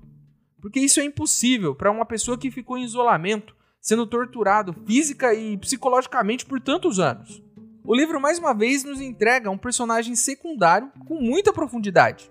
porque 0.61 0.81
isso 0.81 1.01
é 1.01 1.05
impossível 1.05 1.75
para 1.75 1.91
uma 1.91 2.05
pessoa 2.05 2.37
que 2.37 2.51
ficou 2.51 2.77
em 2.77 2.85
isolamento, 2.85 3.57
sendo 3.81 4.07
torturado 4.07 4.75
física 4.87 5.33
e 5.33 5.57
psicologicamente 5.57 6.45
por 6.45 6.61
tantos 6.61 7.01
anos. 7.01 7.43
O 7.85 7.95
livro 7.95 8.21
mais 8.21 8.39
uma 8.39 8.53
vez 8.53 8.85
nos 8.85 9.01
entrega 9.01 9.51
um 9.51 9.59
personagem 9.59 10.15
secundário 10.15 10.93
com 11.07 11.21
muita 11.21 11.53
profundidade 11.53 12.31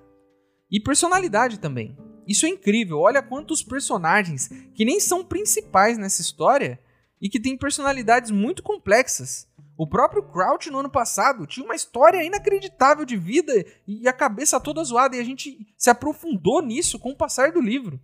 e 0.72 0.80
personalidade 0.80 1.60
também. 1.60 1.98
Isso 2.28 2.46
é 2.46 2.50
incrível, 2.50 3.00
olha 3.00 3.22
quantos 3.22 3.64
personagens 3.64 4.48
que 4.76 4.86
nem 4.86 5.00
são 5.00 5.26
principais 5.26 5.98
nessa 5.98 6.22
história 6.22 6.80
e 7.20 7.28
que 7.28 7.40
têm 7.40 7.58
personalidades 7.58 8.32
muito 8.32 8.62
complexas 8.62 9.50
O 9.82 9.88
próprio 9.88 10.22
Crouch 10.24 10.70
no 10.70 10.80
ano 10.80 10.90
passado 10.90 11.48
tinha 11.48 11.66
uma 11.66 11.74
história 11.74 12.22
inacreditável 12.22 13.06
de 13.06 13.16
vida 13.16 13.66
e 13.88 14.10
a 14.10 14.12
cabeça 14.12 14.60
toda 14.60 14.84
zoada, 14.84 15.16
e 15.16 15.22
a 15.22 15.24
gente 15.24 15.74
se 15.78 15.90
aprofundou 15.90 16.62
nisso 16.62 17.00
com 17.00 17.12
o 17.12 17.16
passar 17.16 17.54
do 17.54 17.62
livro. 17.62 17.98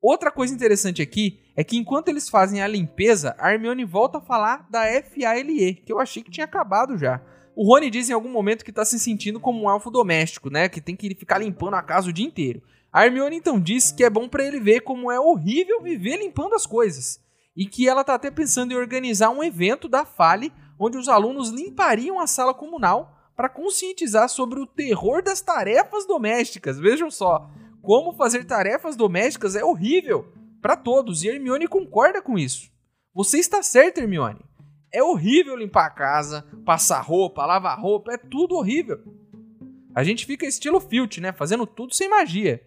Outra 0.00 0.30
coisa 0.30 0.54
interessante 0.54 1.00
aqui 1.00 1.40
é 1.56 1.64
que 1.64 1.76
enquanto 1.76 2.08
eles 2.08 2.28
fazem 2.28 2.62
a 2.62 2.66
limpeza, 2.66 3.34
a 3.38 3.52
Hermione 3.52 3.84
volta 3.84 4.18
a 4.18 4.20
falar 4.20 4.66
da 4.70 4.84
FALE, 5.02 5.74
que 5.74 5.92
eu 5.92 5.98
achei 5.98 6.22
que 6.22 6.30
tinha 6.30 6.44
acabado 6.44 6.98
já. 6.98 7.20
O 7.56 7.66
Rony 7.66 7.88
diz 7.88 8.10
em 8.10 8.12
algum 8.12 8.30
momento 8.30 8.64
que 8.64 8.70
está 8.70 8.84
se 8.84 8.98
sentindo 8.98 9.40
como 9.40 9.64
um 9.64 9.70
elfo 9.70 9.90
doméstico, 9.90 10.50
né? 10.50 10.68
Que 10.68 10.80
tem 10.80 10.94
que 10.94 11.14
ficar 11.14 11.38
limpando 11.38 11.74
a 11.74 11.82
casa 11.82 12.10
o 12.10 12.12
dia 12.12 12.26
inteiro. 12.26 12.62
A 12.92 13.06
Hermione 13.06 13.36
então 13.36 13.58
diz 13.58 13.90
que 13.90 14.04
é 14.04 14.10
bom 14.10 14.28
para 14.28 14.44
ele 14.44 14.60
ver 14.60 14.80
como 14.80 15.10
é 15.10 15.18
horrível 15.18 15.82
viver 15.82 16.18
limpando 16.18 16.54
as 16.54 16.66
coisas. 16.66 17.18
E 17.56 17.64
que 17.64 17.88
ela 17.88 18.04
tá 18.04 18.14
até 18.14 18.30
pensando 18.30 18.72
em 18.72 18.76
organizar 18.76 19.30
um 19.30 19.42
evento 19.42 19.88
da 19.88 20.04
Fale 20.04 20.52
onde 20.78 20.98
os 20.98 21.08
alunos 21.08 21.48
limpariam 21.48 22.20
a 22.20 22.26
sala 22.26 22.52
comunal 22.52 23.16
para 23.34 23.48
conscientizar 23.48 24.28
sobre 24.28 24.60
o 24.60 24.66
terror 24.66 25.22
das 25.22 25.40
tarefas 25.40 26.06
domésticas. 26.06 26.78
Vejam 26.78 27.10
só, 27.10 27.50
como 27.86 28.12
fazer 28.12 28.44
tarefas 28.44 28.96
domésticas 28.96 29.54
é 29.54 29.64
horrível 29.64 30.26
para 30.60 30.76
todos 30.76 31.22
e 31.22 31.28
Hermione 31.28 31.68
concorda 31.68 32.20
com 32.20 32.36
isso. 32.36 32.68
Você 33.14 33.38
está 33.38 33.62
certo, 33.62 33.98
Hermione. 33.98 34.40
É 34.92 35.04
horrível 35.04 35.54
limpar 35.54 35.86
a 35.86 35.90
casa, 35.90 36.44
passar 36.64 37.00
roupa, 37.00 37.46
lavar 37.46 37.80
roupa, 37.80 38.12
é 38.12 38.16
tudo 38.16 38.56
horrível. 38.56 38.98
A 39.94 40.02
gente 40.02 40.26
fica 40.26 40.44
estilo 40.44 40.80
Filch, 40.80 41.20
né, 41.20 41.32
fazendo 41.32 41.64
tudo 41.64 41.94
sem 41.94 42.08
magia. 42.10 42.60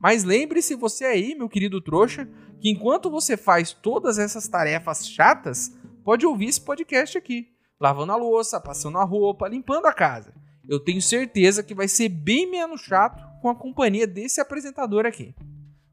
Mas 0.00 0.24
lembre-se 0.24 0.74
você 0.74 1.04
aí, 1.04 1.34
meu 1.34 1.50
querido 1.50 1.78
trouxa, 1.78 2.26
que 2.58 2.70
enquanto 2.70 3.10
você 3.10 3.36
faz 3.36 3.74
todas 3.74 4.18
essas 4.18 4.48
tarefas 4.48 5.06
chatas, 5.06 5.70
pode 6.02 6.24
ouvir 6.24 6.46
esse 6.46 6.62
podcast 6.62 7.18
aqui, 7.18 7.48
lavando 7.78 8.12
a 8.12 8.16
louça, 8.16 8.58
passando 8.58 8.96
a 8.96 9.04
roupa, 9.04 9.48
limpando 9.48 9.84
a 9.84 9.92
casa. 9.92 10.32
Eu 10.68 10.80
tenho 10.80 11.00
certeza 11.00 11.62
que 11.62 11.74
vai 11.74 11.86
ser 11.86 12.08
bem 12.08 12.50
menos 12.50 12.80
chato 12.80 13.22
com 13.40 13.48
a 13.48 13.54
companhia 13.54 14.06
desse 14.06 14.40
apresentador 14.40 15.06
aqui. 15.06 15.32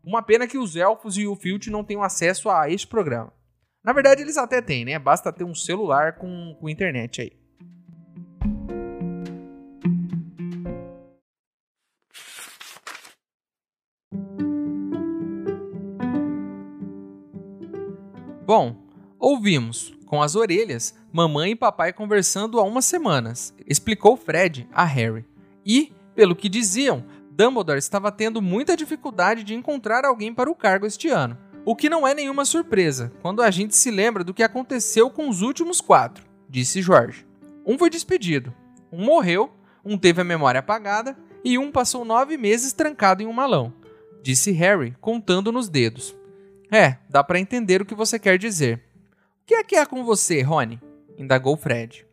Uma 0.03 0.23
pena 0.23 0.47
que 0.47 0.57
os 0.57 0.75
elfos 0.75 1.15
e 1.15 1.27
o 1.27 1.35
Filch 1.35 1.69
não 1.69 1.83
tenham 1.83 2.01
acesso 2.01 2.49
a 2.49 2.69
este 2.69 2.87
programa. 2.87 3.31
Na 3.83 3.93
verdade, 3.93 4.21
eles 4.21 4.35
até 4.35 4.61
têm, 4.61 4.83
né? 4.83 4.97
Basta 4.97 5.31
ter 5.31 5.43
um 5.43 5.53
celular 5.53 6.17
com, 6.17 6.57
com 6.59 6.69
internet 6.69 7.21
aí. 7.21 7.31
Bom, 18.45 18.75
ouvimos 19.19 19.93
com 20.13 20.21
as 20.21 20.35
orelhas, 20.35 20.93
mamãe 21.11 21.53
e 21.53 21.55
papai 21.55 21.91
conversando 21.91 22.59
há 22.59 22.63
umas 22.63 22.85
semanas, 22.85 23.51
explicou 23.65 24.15
Fred 24.15 24.69
a 24.71 24.83
Harry. 24.83 25.25
E, 25.65 25.91
pelo 26.13 26.35
que 26.35 26.47
diziam, 26.47 27.03
Dumbledore 27.31 27.79
estava 27.79 28.11
tendo 28.11 28.39
muita 28.39 28.77
dificuldade 28.77 29.43
de 29.43 29.55
encontrar 29.55 30.05
alguém 30.05 30.31
para 30.31 30.51
o 30.51 30.55
cargo 30.55 30.85
este 30.85 31.09
ano. 31.09 31.35
O 31.65 31.75
que 31.75 31.89
não 31.89 32.07
é 32.07 32.13
nenhuma 32.13 32.45
surpresa, 32.45 33.11
quando 33.23 33.41
a 33.41 33.49
gente 33.49 33.75
se 33.75 33.89
lembra 33.89 34.23
do 34.23 34.35
que 34.35 34.43
aconteceu 34.43 35.09
com 35.09 35.27
os 35.27 35.41
últimos 35.41 35.81
quatro, 35.81 36.23
disse 36.47 36.79
George. 36.79 37.25
Um 37.65 37.75
foi 37.75 37.89
despedido, 37.89 38.53
um 38.91 39.03
morreu, 39.03 39.51
um 39.83 39.97
teve 39.97 40.21
a 40.21 40.23
memória 40.23 40.59
apagada 40.59 41.17
e 41.43 41.57
um 41.57 41.71
passou 41.71 42.05
nove 42.05 42.37
meses 42.37 42.71
trancado 42.71 43.23
em 43.23 43.25
um 43.25 43.33
malão, 43.33 43.73
disse 44.21 44.51
Harry, 44.51 44.95
contando 45.01 45.51
nos 45.51 45.69
dedos. 45.69 46.15
É, 46.71 46.97
dá 47.09 47.23
para 47.23 47.39
entender 47.39 47.81
o 47.81 47.85
que 47.85 47.95
você 47.95 48.19
quer 48.19 48.37
dizer. 48.37 48.92
Que 49.45 49.55
é 49.55 49.63
que 49.63 49.75
há 49.75 49.85
com 49.85 50.05
você, 50.05 50.41
Rony? 50.41 50.79
indagou 51.17 51.57
Fred. 51.57 52.05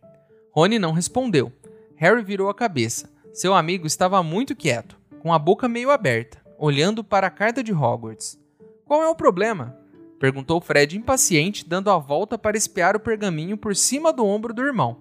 Rony 0.51 0.81
não 0.81 0.93
respondeu. 0.93 1.53
Harry 1.95 2.25
virou 2.25 2.49
a 2.49 2.55
cabeça. 2.55 3.09
Seu 3.33 3.55
amigo 3.55 3.87
estava 3.87 4.21
muito 4.21 4.57
quieto, 4.57 4.99
com 5.21 5.33
a 5.33 5.39
boca 5.39 5.69
meio 5.69 5.93
aberta, 5.93 6.43
olhando 6.59 7.05
para 7.05 7.29
a 7.29 7.31
carta 7.31 7.63
de 7.63 7.73
Hogwarts. 7.73 8.37
Qual 8.85 9.01
é 9.01 9.09
o 9.09 9.15
problema? 9.15 9.79
perguntou 10.19 10.61
Fred 10.61 10.97
impaciente, 10.97 11.67
dando 11.67 11.89
a 11.89 11.99
volta 11.99 12.37
para 12.37 12.57
espiar 12.57 12.97
o 12.97 13.01
pergaminho 13.01 13.57
por 13.57 13.77
cima 13.77 14.13
do 14.13 14.27
ombro 14.27 14.53
do 14.53 14.63
irmão. 14.63 15.01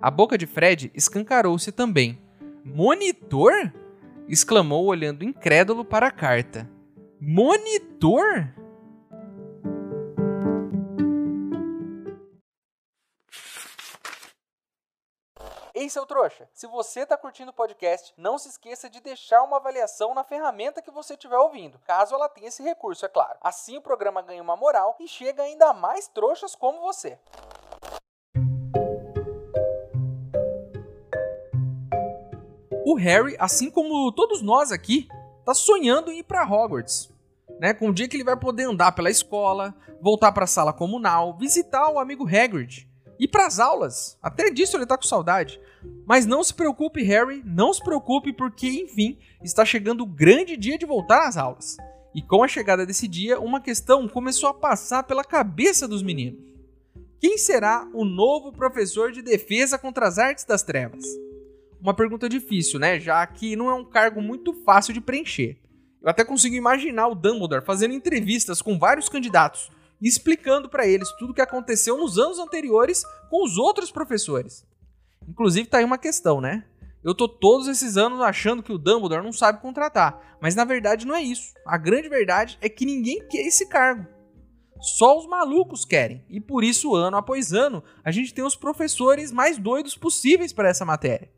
A 0.00 0.10
boca 0.12 0.38
de 0.38 0.46
Fred 0.46 0.92
escancarou-se 0.94 1.72
também. 1.72 2.20
Monitor? 2.64 3.72
exclamou 4.28 4.86
olhando 4.86 5.24
incrédulo 5.24 5.84
para 5.84 6.06
a 6.06 6.12
carta. 6.12 6.70
Monitor? 7.20 8.54
Ei, 15.84 15.90
seu 15.90 16.06
trouxa, 16.06 16.48
se 16.54 16.66
você 16.66 17.04
tá 17.04 17.14
curtindo 17.14 17.50
o 17.50 17.52
podcast, 17.52 18.14
não 18.16 18.38
se 18.38 18.48
esqueça 18.48 18.88
de 18.88 19.02
deixar 19.02 19.42
uma 19.42 19.58
avaliação 19.58 20.14
na 20.14 20.24
ferramenta 20.24 20.80
que 20.80 20.90
você 20.90 21.12
estiver 21.12 21.36
ouvindo, 21.36 21.78
caso 21.80 22.14
ela 22.14 22.26
tenha 22.26 22.48
esse 22.48 22.62
recurso, 22.62 23.04
é 23.04 23.08
claro. 23.10 23.38
Assim 23.42 23.76
o 23.76 23.82
programa 23.82 24.22
ganha 24.22 24.40
uma 24.40 24.56
moral 24.56 24.96
e 24.98 25.06
chega 25.06 25.42
ainda 25.42 25.74
mais 25.74 26.08
trouxas 26.08 26.54
como 26.54 26.80
você. 26.80 27.18
O 32.86 32.94
Harry, 32.94 33.36
assim 33.38 33.70
como 33.70 34.10
todos 34.12 34.40
nós 34.40 34.72
aqui, 34.72 35.06
tá 35.44 35.52
sonhando 35.52 36.10
em 36.10 36.20
ir 36.20 36.24
para 36.24 36.50
Hogwarts. 36.50 37.12
Né, 37.60 37.74
com 37.74 37.90
o 37.90 37.94
dia 37.94 38.08
que 38.08 38.16
ele 38.16 38.24
vai 38.24 38.38
poder 38.38 38.64
andar 38.64 38.92
pela 38.92 39.10
escola, 39.10 39.74
voltar 40.00 40.32
para 40.32 40.44
a 40.44 40.46
sala 40.46 40.72
comunal, 40.72 41.36
visitar 41.36 41.90
o 41.90 41.98
amigo 41.98 42.26
Hagrid 42.26 42.88
ir 43.24 43.28
para 43.28 43.46
as 43.46 43.58
aulas. 43.58 44.18
Até 44.22 44.50
disso 44.50 44.76
ele 44.76 44.86
tá 44.86 44.96
com 44.96 45.04
saudade. 45.04 45.60
Mas 46.06 46.26
não 46.26 46.42
se 46.42 46.54
preocupe, 46.54 47.02
Harry, 47.02 47.42
não 47.44 47.72
se 47.72 47.82
preocupe, 47.82 48.32
porque, 48.32 48.68
enfim, 48.68 49.18
está 49.42 49.64
chegando 49.64 50.02
o 50.02 50.06
grande 50.06 50.56
dia 50.56 50.78
de 50.78 50.86
voltar 50.86 51.26
às 51.26 51.36
aulas. 51.36 51.76
E 52.14 52.22
com 52.22 52.42
a 52.42 52.48
chegada 52.48 52.86
desse 52.86 53.08
dia, 53.08 53.40
uma 53.40 53.60
questão 53.60 54.06
começou 54.06 54.48
a 54.48 54.54
passar 54.54 55.02
pela 55.02 55.24
cabeça 55.24 55.88
dos 55.88 56.02
meninos. 56.02 56.40
Quem 57.20 57.38
será 57.38 57.88
o 57.92 58.04
novo 58.04 58.52
professor 58.52 59.10
de 59.10 59.22
defesa 59.22 59.78
contra 59.78 60.06
as 60.06 60.18
artes 60.18 60.44
das 60.44 60.62
trevas? 60.62 61.04
Uma 61.80 61.94
pergunta 61.94 62.28
difícil, 62.28 62.78
né? 62.78 63.00
Já 63.00 63.26
que 63.26 63.56
não 63.56 63.68
é 63.68 63.74
um 63.74 63.84
cargo 63.84 64.20
muito 64.20 64.52
fácil 64.64 64.92
de 64.92 65.00
preencher. 65.00 65.58
Eu 66.02 66.10
até 66.10 66.22
consigo 66.22 66.54
imaginar 66.54 67.08
o 67.08 67.14
Dumbledore 67.14 67.64
fazendo 67.64 67.94
entrevistas 67.94 68.60
com 68.60 68.78
vários 68.78 69.08
candidatos 69.08 69.70
explicando 70.08 70.68
para 70.68 70.86
eles 70.86 71.10
tudo 71.12 71.30
o 71.30 71.34
que 71.34 71.40
aconteceu 71.40 71.96
nos 71.96 72.18
anos 72.18 72.38
anteriores 72.38 73.04
com 73.30 73.44
os 73.44 73.56
outros 73.56 73.90
professores. 73.90 74.66
Inclusive 75.28 75.68
tá 75.68 75.78
aí 75.78 75.84
uma 75.84 75.98
questão, 75.98 76.40
né? 76.40 76.64
Eu 77.02 77.14
tô 77.14 77.28
todos 77.28 77.68
esses 77.68 77.96
anos 77.96 78.20
achando 78.20 78.62
que 78.62 78.72
o 78.72 78.78
Dumbledore 78.78 79.22
não 79.22 79.32
sabe 79.32 79.60
contratar, 79.60 80.38
mas 80.40 80.54
na 80.54 80.64
verdade 80.64 81.06
não 81.06 81.14
é 81.14 81.22
isso. 81.22 81.52
A 81.66 81.76
grande 81.76 82.08
verdade 82.08 82.58
é 82.60 82.68
que 82.68 82.86
ninguém 82.86 83.26
quer 83.28 83.46
esse 83.46 83.68
cargo. 83.68 84.06
Só 84.80 85.18
os 85.18 85.26
malucos 85.26 85.84
querem, 85.84 86.24
e 86.28 86.40
por 86.40 86.64
isso 86.64 86.94
ano 86.94 87.16
após 87.16 87.52
ano 87.52 87.82
a 88.02 88.10
gente 88.10 88.34
tem 88.34 88.44
os 88.44 88.56
professores 88.56 89.32
mais 89.32 89.58
doidos 89.58 89.96
possíveis 89.96 90.52
para 90.52 90.68
essa 90.68 90.84
matéria. 90.84 91.30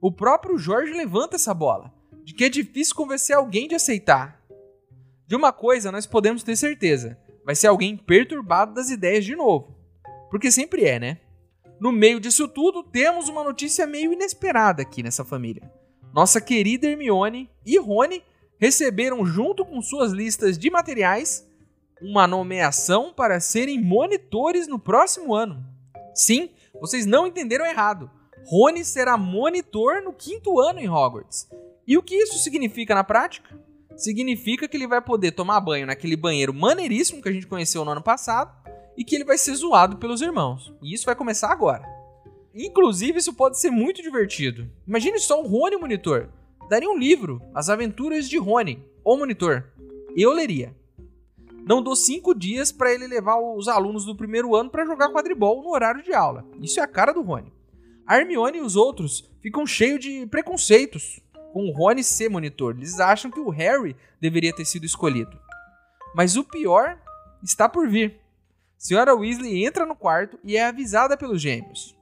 O 0.00 0.12
próprio 0.12 0.58
Jorge 0.58 0.92
levanta 0.92 1.36
essa 1.36 1.54
bola, 1.54 1.92
de 2.22 2.34
que 2.34 2.44
é 2.44 2.48
difícil 2.48 2.94
convencer 2.94 3.34
alguém 3.36 3.66
de 3.68 3.74
aceitar. 3.74 4.42
De 5.26 5.34
uma 5.34 5.52
coisa 5.52 5.90
nós 5.90 6.06
podemos 6.06 6.42
ter 6.42 6.56
certeza: 6.56 7.18
vai 7.44 7.54
ser 7.54 7.66
alguém 7.66 7.96
perturbado 7.96 8.74
das 8.74 8.90
ideias 8.90 9.24
de 9.24 9.36
novo. 9.36 9.74
Porque 10.30 10.50
sempre 10.50 10.84
é, 10.84 10.98
né? 10.98 11.18
No 11.78 11.92
meio 11.92 12.18
disso 12.18 12.48
tudo, 12.48 12.82
temos 12.82 13.28
uma 13.28 13.44
notícia 13.44 13.86
meio 13.86 14.12
inesperada 14.12 14.82
aqui 14.82 15.02
nessa 15.02 15.24
família. 15.24 15.70
Nossa 16.12 16.40
querida 16.40 16.86
Hermione 16.86 17.50
e 17.66 17.78
Rony 17.78 18.22
receberam, 18.58 19.26
junto 19.26 19.64
com 19.64 19.82
suas 19.82 20.12
listas 20.12 20.56
de 20.56 20.70
materiais, 20.70 21.46
uma 22.00 22.26
nomeação 22.26 23.12
para 23.12 23.40
serem 23.40 23.82
monitores 23.82 24.66
no 24.66 24.78
próximo 24.78 25.34
ano. 25.34 25.64
Sim, 26.14 26.50
vocês 26.80 27.04
não 27.04 27.26
entenderam 27.26 27.66
errado. 27.66 28.10
Rony 28.46 28.84
será 28.84 29.16
monitor 29.16 30.02
no 30.02 30.12
quinto 30.12 30.60
ano 30.60 30.78
em 30.78 30.88
Hogwarts. 30.88 31.48
E 31.86 31.98
o 31.98 32.02
que 32.02 32.14
isso 32.14 32.38
significa 32.38 32.94
na 32.94 33.04
prática? 33.04 33.58
Significa 33.96 34.68
que 34.68 34.76
ele 34.76 34.86
vai 34.86 35.00
poder 35.00 35.32
tomar 35.32 35.60
banho 35.60 35.86
naquele 35.86 36.16
banheiro 36.16 36.52
maneiríssimo 36.52 37.22
que 37.22 37.28
a 37.28 37.32
gente 37.32 37.46
conheceu 37.46 37.84
no 37.84 37.90
ano 37.90 38.02
passado 38.02 38.52
e 38.96 39.04
que 39.04 39.14
ele 39.14 39.24
vai 39.24 39.38
ser 39.38 39.54
zoado 39.54 39.96
pelos 39.96 40.20
irmãos. 40.20 40.72
E 40.82 40.94
isso 40.94 41.06
vai 41.06 41.14
começar 41.14 41.50
agora. 41.50 41.84
Inclusive, 42.54 43.18
isso 43.18 43.34
pode 43.34 43.58
ser 43.58 43.70
muito 43.70 44.00
divertido. 44.00 44.70
Imagine 44.86 45.18
só 45.18 45.42
o 45.42 45.46
Rony 45.46 45.76
Monitor. 45.76 46.28
Daria 46.68 46.88
um 46.88 46.96
livro, 46.96 47.42
As 47.52 47.68
Aventuras 47.68 48.28
de 48.28 48.38
Rony, 48.38 48.82
ou 49.02 49.18
Monitor. 49.18 49.64
Eu 50.16 50.32
leria. 50.32 50.74
Não 51.66 51.82
dou 51.82 51.96
cinco 51.96 52.34
dias 52.34 52.70
para 52.70 52.92
ele 52.92 53.06
levar 53.06 53.38
os 53.40 53.68
alunos 53.68 54.04
do 54.04 54.14
primeiro 54.14 54.54
ano 54.54 54.70
para 54.70 54.84
jogar 54.84 55.10
quadribol 55.10 55.62
no 55.62 55.70
horário 55.70 56.02
de 56.02 56.12
aula. 56.12 56.46
Isso 56.60 56.78
é 56.78 56.82
a 56.82 56.86
cara 56.86 57.12
do 57.12 57.22
Rony. 57.22 57.52
A 58.06 58.18
Hermione 58.18 58.58
e 58.58 58.60
os 58.60 58.76
outros 58.76 59.28
ficam 59.40 59.66
cheios 59.66 59.98
de 59.98 60.26
preconceitos 60.26 61.20
com 61.54 61.66
o 61.68 61.70
Rony 61.70 62.02
ser 62.02 62.28
monitor. 62.28 62.74
Eles 62.76 62.98
acham 62.98 63.30
que 63.30 63.38
o 63.38 63.48
Harry 63.48 63.94
deveria 64.20 64.52
ter 64.52 64.64
sido 64.64 64.84
escolhido. 64.84 65.38
Mas 66.12 66.36
o 66.36 66.42
pior 66.42 66.98
está 67.44 67.68
por 67.68 67.88
vir. 67.88 68.20
Senhora 68.76 69.14
Weasley 69.14 69.64
entra 69.64 69.86
no 69.86 69.94
quarto 69.94 70.36
e 70.42 70.56
é 70.56 70.66
avisada 70.66 71.16
pelos 71.16 71.40
gêmeos. 71.40 71.96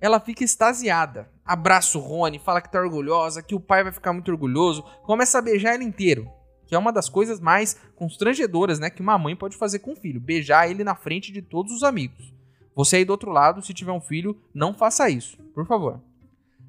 ela 0.00 0.18
fica 0.18 0.42
extasiada. 0.42 1.30
Abraça 1.44 1.96
o 1.96 2.00
Rony, 2.00 2.40
fala 2.40 2.60
que 2.60 2.70
tá 2.70 2.80
orgulhosa, 2.80 3.42
que 3.42 3.54
o 3.54 3.60
pai 3.60 3.84
vai 3.84 3.92
ficar 3.92 4.12
muito 4.12 4.30
orgulhoso, 4.30 4.82
começa 5.04 5.38
a 5.38 5.42
beijar 5.42 5.74
ele 5.74 5.84
inteiro. 5.84 6.28
Que 6.66 6.74
é 6.74 6.78
uma 6.78 6.92
das 6.92 7.08
coisas 7.08 7.40
mais 7.40 7.76
constrangedoras, 7.96 8.80
né, 8.80 8.90
que 8.90 9.00
uma 9.00 9.16
mãe 9.16 9.34
pode 9.34 9.56
fazer 9.56 9.78
com 9.78 9.92
o 9.92 9.96
filho, 9.96 10.20
beijar 10.20 10.68
ele 10.68 10.82
na 10.84 10.96
frente 10.96 11.32
de 11.32 11.40
todos 11.40 11.72
os 11.72 11.82
amigos. 11.82 12.32
Você 12.74 12.96
aí 12.96 13.04
do 13.04 13.10
outro 13.10 13.30
lado, 13.30 13.64
se 13.64 13.72
tiver 13.72 13.92
um 13.92 14.00
filho, 14.00 14.36
não 14.52 14.74
faça 14.74 15.08
isso, 15.08 15.36
por 15.54 15.66
favor. 15.66 16.00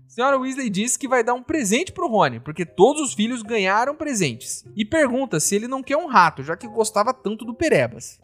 Senhora 0.10 0.40
Weasley 0.40 0.72
diz 0.72 0.98
que 0.98 1.08
vai 1.08 1.24
dar 1.24 1.36
um 1.36 1.44
presente 1.44 1.92
pro 1.92 2.08
Rony, 2.08 2.40
porque 2.40 2.66
todos 2.66 3.00
os 3.00 3.14
filhos 3.14 3.44
ganharam 3.44 3.96
presentes. 3.96 4.66
E 4.76 4.84
pergunta 4.84 5.40
se 5.40 5.56
ele 5.56 5.68
não 5.68 5.84
quer 5.84 5.98
um 5.98 6.08
rato, 6.08 6.42
já 6.42 6.58
que 6.58 6.68
gostava 6.68 7.14
tanto 7.14 7.46
do 7.46 7.54
Perebas. 7.54 8.20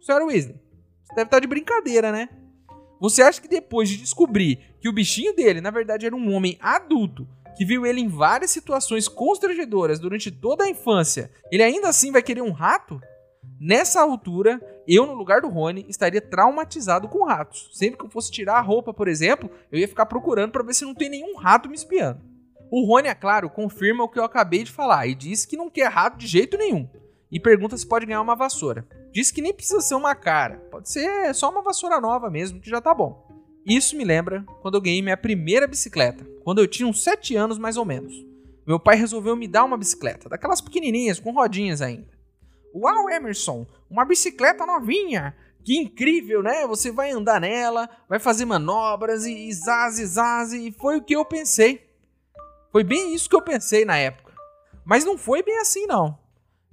Senhora 0.00 0.24
Weasley, 0.24 0.56
você 1.04 1.14
deve 1.14 1.28
estar 1.28 1.38
de 1.38 1.46
brincadeira, 1.46 2.10
né? 2.10 2.28
Você 3.00 3.22
acha 3.22 3.40
que 3.40 3.46
depois 3.46 3.88
de 3.88 3.98
descobrir 3.98 4.74
que 4.80 4.88
o 4.88 4.92
bichinho 4.92 5.32
dele, 5.32 5.60
na 5.60 5.70
verdade, 5.70 6.06
era 6.06 6.16
um 6.16 6.34
homem 6.34 6.58
adulto, 6.60 7.24
que 7.56 7.64
viu 7.64 7.86
ele 7.86 8.00
em 8.00 8.08
várias 8.08 8.50
situações 8.50 9.06
constrangedoras 9.06 10.00
durante 10.00 10.32
toda 10.32 10.64
a 10.64 10.68
infância, 10.68 11.30
ele 11.52 11.62
ainda 11.62 11.88
assim 11.88 12.10
vai 12.10 12.20
querer 12.20 12.42
um 12.42 12.50
rato? 12.50 13.00
Nessa 13.60 14.00
altura, 14.00 14.60
eu, 14.86 15.04
no 15.04 15.14
lugar 15.14 15.40
do 15.40 15.48
Rony, 15.48 15.84
estaria 15.88 16.20
traumatizado 16.20 17.08
com 17.08 17.24
ratos. 17.24 17.70
Sempre 17.72 17.98
que 17.98 18.04
eu 18.04 18.10
fosse 18.10 18.30
tirar 18.30 18.58
a 18.58 18.60
roupa, 18.60 18.94
por 18.94 19.08
exemplo, 19.08 19.50
eu 19.72 19.78
ia 19.80 19.88
ficar 19.88 20.06
procurando 20.06 20.52
para 20.52 20.62
ver 20.62 20.74
se 20.74 20.84
não 20.84 20.94
tem 20.94 21.08
nenhum 21.08 21.36
rato 21.36 21.68
me 21.68 21.74
espiando. 21.74 22.20
O 22.70 22.86
Rony, 22.86 23.08
é 23.08 23.14
claro, 23.14 23.50
confirma 23.50 24.04
o 24.04 24.08
que 24.08 24.18
eu 24.18 24.24
acabei 24.24 24.62
de 24.62 24.70
falar 24.70 25.06
e 25.06 25.14
diz 25.14 25.44
que 25.44 25.56
não 25.56 25.70
quer 25.70 25.90
rato 25.90 26.18
de 26.18 26.26
jeito 26.26 26.56
nenhum. 26.56 26.88
E 27.32 27.40
pergunta 27.40 27.76
se 27.76 27.86
pode 27.86 28.06
ganhar 28.06 28.20
uma 28.20 28.36
vassoura. 28.36 28.86
Diz 29.12 29.30
que 29.30 29.42
nem 29.42 29.52
precisa 29.54 29.80
ser 29.80 29.94
uma 29.94 30.14
cara, 30.14 30.58
pode 30.70 30.88
ser 30.90 31.34
só 31.34 31.50
uma 31.50 31.62
vassoura 31.62 32.00
nova 32.00 32.30
mesmo, 32.30 32.60
que 32.60 32.70
já 32.70 32.80
tá 32.80 32.94
bom. 32.94 33.26
Isso 33.66 33.96
me 33.96 34.04
lembra 34.04 34.44
quando 34.62 34.76
eu 34.76 34.80
ganhei 34.80 35.02
minha 35.02 35.16
primeira 35.16 35.66
bicicleta, 35.66 36.24
quando 36.44 36.60
eu 36.60 36.66
tinha 36.66 36.88
uns 36.88 37.02
7 37.02 37.34
anos 37.36 37.58
mais 37.58 37.76
ou 37.76 37.84
menos. 37.84 38.14
Meu 38.66 38.78
pai 38.78 38.96
resolveu 38.96 39.34
me 39.34 39.48
dar 39.48 39.64
uma 39.64 39.76
bicicleta, 39.76 40.28
daquelas 40.28 40.60
pequenininhas, 40.60 41.18
com 41.18 41.32
rodinhas 41.32 41.82
ainda. 41.82 42.17
Uau, 42.74 43.10
Emerson, 43.10 43.66
uma 43.90 44.04
bicicleta 44.04 44.66
novinha! 44.66 45.34
Que 45.64 45.76
incrível, 45.76 46.42
né? 46.42 46.66
Você 46.66 46.90
vai 46.90 47.10
andar 47.10 47.40
nela, 47.40 47.90
vai 48.08 48.18
fazer 48.18 48.44
manobras 48.44 49.26
e, 49.26 49.48
e 49.48 49.52
zaze, 49.52 50.06
zaze, 50.06 50.68
e 50.68 50.72
foi 50.72 50.96
o 50.96 51.02
que 51.02 51.14
eu 51.14 51.24
pensei. 51.24 51.86
Foi 52.72 52.82
bem 52.82 53.14
isso 53.14 53.28
que 53.28 53.36
eu 53.36 53.42
pensei 53.42 53.84
na 53.84 53.98
época. 53.98 54.32
Mas 54.84 55.04
não 55.04 55.18
foi 55.18 55.42
bem 55.42 55.58
assim, 55.58 55.86
não. 55.86 56.18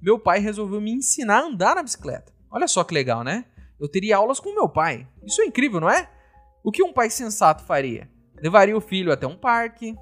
Meu 0.00 0.18
pai 0.18 0.38
resolveu 0.38 0.80
me 0.80 0.92
ensinar 0.92 1.40
a 1.40 1.44
andar 1.44 1.74
na 1.74 1.82
bicicleta. 1.82 2.32
Olha 2.50 2.66
só 2.66 2.84
que 2.84 2.94
legal, 2.94 3.22
né? 3.22 3.44
Eu 3.78 3.88
teria 3.88 4.16
aulas 4.16 4.40
com 4.40 4.54
meu 4.54 4.68
pai. 4.68 5.06
Isso 5.24 5.42
é 5.42 5.44
incrível, 5.44 5.80
não 5.80 5.90
é? 5.90 6.10
O 6.64 6.72
que 6.72 6.82
um 6.82 6.92
pai 6.92 7.10
sensato 7.10 7.64
faria? 7.64 8.10
Levaria 8.40 8.76
o 8.76 8.80
filho 8.80 9.12
até 9.12 9.26
um 9.26 9.36
parque, 9.36 9.94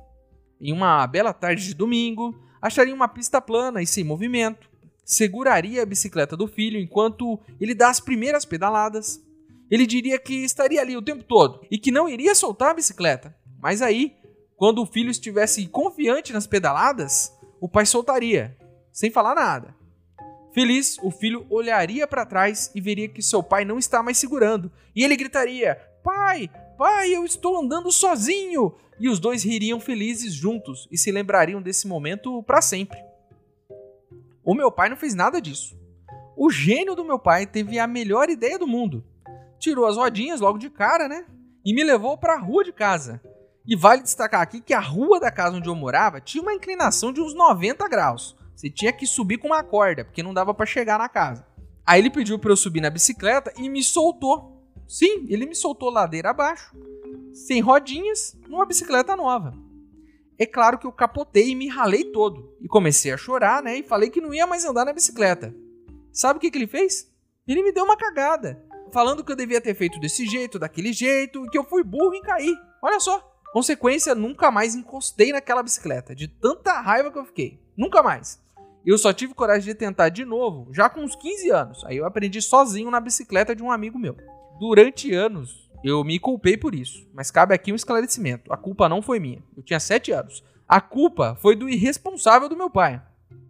em 0.61 0.73
uma 0.73 1.07
bela 1.07 1.33
tarde 1.33 1.67
de 1.67 1.75
domingo, 1.75 2.35
acharia 2.63 2.95
uma 2.95 3.09
pista 3.09 3.41
plana 3.41 3.83
e 3.83 3.87
sem 3.87 4.05
movimento, 4.05 4.71
seguraria 5.04 5.82
a 5.82 5.87
bicicleta 5.87 6.37
do 6.37 6.46
filho 6.46 6.80
enquanto 6.80 7.38
ele 7.61 7.75
dá 7.75 7.90
as 7.90 8.00
primeiras 8.00 8.44
pedaladas. 8.44 9.23
Ele 9.70 9.87
diria 9.87 10.18
que 10.18 10.44
estaria 10.44 10.80
ali 10.80 10.96
o 10.96 11.02
tempo 11.02 11.25
todo 11.25 11.66
e 11.70 11.78
que 11.78 11.90
não 11.90 12.08
iria 12.08 12.34
soltar 12.34 12.70
a 12.70 12.75
bicicleta. 12.75 13.37
Mas 13.61 13.82
aí, 13.82 14.14
quando 14.56 14.82
o 14.82 14.87
filho 14.87 15.11
estivesse 15.11 15.66
confiante 15.66 16.32
nas 16.32 16.46
pedaladas, 16.46 17.32
o 17.61 17.68
pai 17.68 17.87
soltaria, 17.87 18.56
sem 18.92 19.11
falar 19.11 19.34
nada. 19.34 19.75
Feliz, 20.54 20.99
o 21.02 21.11
filho 21.11 21.44
olharia 21.50 22.06
para 22.06 22.25
trás 22.25 22.70
e 22.75 22.80
veria 22.80 23.08
que 23.08 23.20
seu 23.20 23.42
pai 23.42 23.64
não 23.64 23.78
está 23.78 24.02
mais 24.02 24.16
segurando, 24.18 24.70
e 24.94 25.02
ele 25.02 25.16
gritaria: 25.16 25.76
Pai, 26.02 26.49
pai, 26.78 27.12
eu 27.12 27.25
estou 27.25 27.58
andando 27.61 27.90
sozinho! 27.90 28.73
E 29.00 29.08
os 29.08 29.18
dois 29.18 29.42
ririam 29.42 29.80
felizes 29.80 30.32
juntos 30.32 30.87
e 30.92 30.96
se 30.96 31.11
lembrariam 31.11 31.61
desse 31.61 31.88
momento 31.88 32.40
para 32.44 32.62
sempre. 32.62 32.96
O 34.45 34.54
meu 34.54 34.71
pai 34.71 34.89
não 34.89 34.97
fez 34.97 35.15
nada 35.15 35.41
disso. 35.41 35.76
O 36.37 36.50
gênio 36.50 36.95
do 36.95 37.04
meu 37.04 37.19
pai 37.19 37.47
teve 37.47 37.78
a 37.78 37.87
melhor 37.87 38.28
ideia 38.28 38.59
do 38.59 38.67
mundo. 38.67 39.04
Tirou 39.59 39.87
as 39.87 39.97
rodinhas 39.97 40.41
logo 40.41 40.59
de 40.59 40.69
cara, 40.69 41.09
né? 41.09 41.25
E 41.65 41.73
me 41.73 41.83
levou 41.83 42.19
para 42.19 42.35
a 42.35 42.39
rua 42.39 42.63
de 42.63 42.73
casa. 42.73 43.23
E 43.67 43.75
vale 43.75 44.02
destacar 44.02 44.43
aqui 44.43 44.61
que 44.61 44.75
a 44.75 44.80
rua 44.80 45.19
da 45.19 45.30
casa 45.30 45.57
onde 45.57 45.69
eu 45.69 45.75
morava 45.75 46.21
tinha 46.21 46.43
uma 46.43 46.52
inclinação 46.52 47.13
de 47.13 47.21
uns 47.21 47.35
90 47.35 47.89
graus. 47.89 48.37
Você 48.54 48.69
tinha 48.69 48.93
que 48.93 49.07
subir 49.07 49.39
com 49.39 49.49
uma 49.49 49.63
corda, 49.63 50.04
porque 50.04 50.23
não 50.23 50.35
dava 50.35 50.52
para 50.52 50.67
chegar 50.67 50.99
na 50.99 51.09
casa. 51.09 51.47
Aí 51.87 52.00
ele 52.00 52.11
pediu 52.11 52.39
para 52.39 52.50
eu 52.50 52.57
subir 52.57 52.80
na 52.80 52.91
bicicleta 52.91 53.52
e 53.57 53.69
me 53.69 53.83
soltou. 53.83 54.63
Sim, 54.87 55.26
ele 55.28 55.47
me 55.47 55.54
soltou 55.54 55.89
ladeira 55.91 56.30
abaixo, 56.30 56.76
sem 57.33 57.61
rodinhas, 57.61 58.37
numa 58.47 58.67
bicicleta 58.67 59.17
nova. 59.17 59.54
É 60.38 60.47
claro 60.47 60.78
que 60.78 60.86
eu 60.86 60.92
capotei 60.92 61.50
e 61.50 61.54
me 61.54 61.68
ralei 61.68 62.04
todo. 62.04 62.56
E 62.60 62.66
comecei 62.66 63.12
a 63.12 63.16
chorar, 63.16 63.62
né? 63.62 63.78
E 63.78 63.82
falei 63.82 64.10
que 64.10 64.20
não 64.20 64.34
ia 64.34 64.47
mais 64.47 64.64
andar 64.64 64.84
na 64.84 64.92
bicicleta. 64.92 65.54
Sabe 66.12 66.38
o 66.38 66.40
que, 66.40 66.50
que 66.50 66.58
ele 66.58 66.66
fez? 66.66 67.10
Ele 67.47 67.62
me 67.62 67.73
deu 67.73 67.84
uma 67.84 67.97
cagada. 67.97 68.62
Falando 68.92 69.25
que 69.25 69.32
eu 69.32 69.36
devia 69.36 69.60
ter 69.60 69.75
feito 69.75 69.99
desse 70.00 70.26
jeito, 70.26 70.58
daquele 70.58 70.92
jeito, 70.92 71.44
e 71.44 71.50
que 71.50 71.58
eu 71.58 71.64
fui 71.64 71.82
burro 71.82 72.14
em 72.14 72.23
cair. 72.23 72.56
Olha 72.82 73.00
só. 73.00 73.20
Consequência, 73.52 74.14
nunca 74.14 74.50
mais 74.50 74.75
encostei 74.75 75.32
naquela 75.32 75.62
bicicleta. 75.62 76.14
De 76.14 76.26
tanta 76.26 76.80
raiva 76.80 77.10
que 77.10 77.18
eu 77.18 77.25
fiquei. 77.25 77.60
Nunca 77.76 78.02
mais. 78.02 78.42
Eu 78.84 78.99
só 78.99 79.12
tive 79.12 79.32
coragem 79.32 79.73
de 79.73 79.75
tentar 79.75 80.10
de 80.10 80.25
novo, 80.25 80.68
já 80.73 80.90
com 80.90 81.00
uns 81.00 81.16
15 81.16 81.50
anos. 81.50 81.84
Aí 81.84 81.97
eu 81.97 82.04
aprendi 82.04 82.42
sozinho 82.42 82.90
na 82.90 83.00
bicicleta 83.00 83.54
de 83.54 83.62
um 83.62 83.70
amigo 83.70 83.99
meu. 83.99 84.16
Durante 84.58 85.12
anos, 85.14 85.64
eu 85.84 86.02
me 86.02 86.18
culpei 86.18 86.56
por 86.56 86.75
isso, 86.75 87.06
mas 87.12 87.30
cabe 87.30 87.54
aqui 87.54 87.70
um 87.70 87.76
esclarecimento. 87.76 88.50
A 88.50 88.56
culpa 88.56 88.88
não 88.88 89.02
foi 89.02 89.20
minha. 89.20 89.44
Eu 89.54 89.62
tinha 89.62 89.78
7 89.78 90.12
anos. 90.12 90.42
A 90.66 90.80
culpa 90.80 91.36
foi 91.42 91.54
do 91.54 91.68
irresponsável 91.68 92.49
do 92.49 92.56
meu 92.56 92.70
pai. 92.70 93.02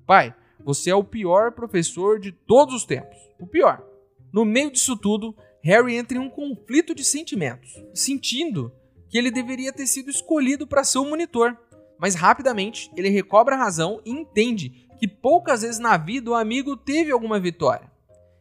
Pai, 0.05 0.35
você 0.65 0.91
é 0.91 0.95
o 0.97 1.05
pior 1.05 1.53
professor 1.53 2.19
de 2.19 2.33
todos 2.33 2.75
os 2.75 2.85
tempos. 2.85 3.17
O 3.39 3.47
pior. 3.47 3.87
No 4.33 4.45
meio 4.45 4.69
disso 4.69 4.97
tudo, 4.97 5.33
Harry 5.63 5.95
entra 5.95 6.19
em 6.19 6.21
um 6.21 6.29
conflito 6.29 6.93
de 6.93 7.05
sentimentos, 7.05 7.71
sentindo 7.95 8.73
que 9.09 9.17
ele 9.17 9.31
deveria 9.31 9.73
ter 9.73 9.87
sido 9.87 10.11
escolhido 10.11 10.67
para 10.67 10.83
ser 10.83 10.99
o 10.99 11.05
monitor. 11.05 11.57
Mas 12.01 12.17
rapidamente 12.17 12.91
ele 12.97 13.11
recobra 13.11 13.55
a 13.55 13.59
razão 13.59 14.01
e 14.05 14.11
entende 14.11 14.89
que 14.99 15.07
poucas 15.07 15.63
vezes 15.63 15.79
na 15.79 15.97
vida 15.97 16.33
o 16.33 16.35
amigo 16.35 16.77
teve 16.77 17.13
alguma 17.13 17.39
vitória 17.39 17.94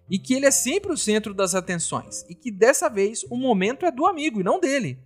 e 0.09 0.19
que 0.19 0.33
ele 0.33 0.45
é 0.45 0.51
sempre 0.51 0.91
o 0.91 0.97
centro 0.97 1.33
das 1.33 1.55
atenções 1.55 2.25
e 2.29 2.35
que 2.35 2.51
dessa 2.51 2.89
vez 2.89 3.23
o 3.29 3.35
momento 3.35 3.85
é 3.85 3.91
do 3.91 4.05
amigo 4.05 4.39
e 4.39 4.43
não 4.43 4.59
dele. 4.59 4.99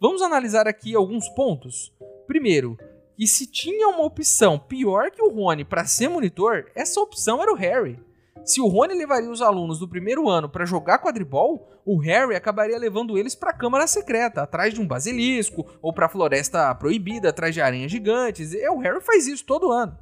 Vamos 0.00 0.20
analisar 0.20 0.66
aqui 0.66 0.94
alguns 0.94 1.28
pontos. 1.28 1.92
Primeiro, 2.26 2.76
que 3.16 3.26
se 3.26 3.46
tinha 3.46 3.88
uma 3.88 4.04
opção 4.04 4.58
pior 4.58 5.10
que 5.10 5.22
o 5.22 5.30
Rony 5.30 5.64
para 5.64 5.86
ser 5.86 6.08
monitor, 6.08 6.66
essa 6.74 7.00
opção 7.00 7.40
era 7.40 7.52
o 7.52 7.56
Harry. 7.56 8.00
Se 8.44 8.60
o 8.60 8.66
Rony 8.66 8.94
levaria 8.94 9.30
os 9.30 9.40
alunos 9.40 9.78
do 9.78 9.88
primeiro 9.88 10.28
ano 10.28 10.48
para 10.48 10.64
jogar 10.64 10.98
quadribol, 10.98 11.68
o 11.84 11.98
Harry 11.98 12.34
acabaria 12.34 12.76
levando 12.76 13.16
eles 13.16 13.36
para 13.36 13.50
a 13.50 13.56
Câmara 13.56 13.86
Secreta, 13.86 14.42
atrás 14.42 14.74
de 14.74 14.80
um 14.80 14.86
basilisco, 14.86 15.64
ou 15.80 15.92
para 15.92 16.06
a 16.06 16.08
Floresta 16.08 16.74
Proibida, 16.74 17.28
atrás 17.28 17.54
de 17.54 17.60
aranhas 17.60 17.92
gigantes. 17.92 18.52
E 18.52 18.68
o 18.68 18.78
Harry 18.78 19.00
faz 19.00 19.28
isso 19.28 19.44
todo 19.44 19.70
ano. 19.70 19.96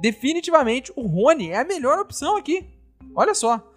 Definitivamente, 0.00 0.92
o 0.94 1.06
Rony 1.06 1.50
é 1.50 1.60
a 1.60 1.64
melhor 1.64 1.98
opção 1.98 2.36
aqui. 2.36 2.66
Olha 3.14 3.34
só. 3.34 3.72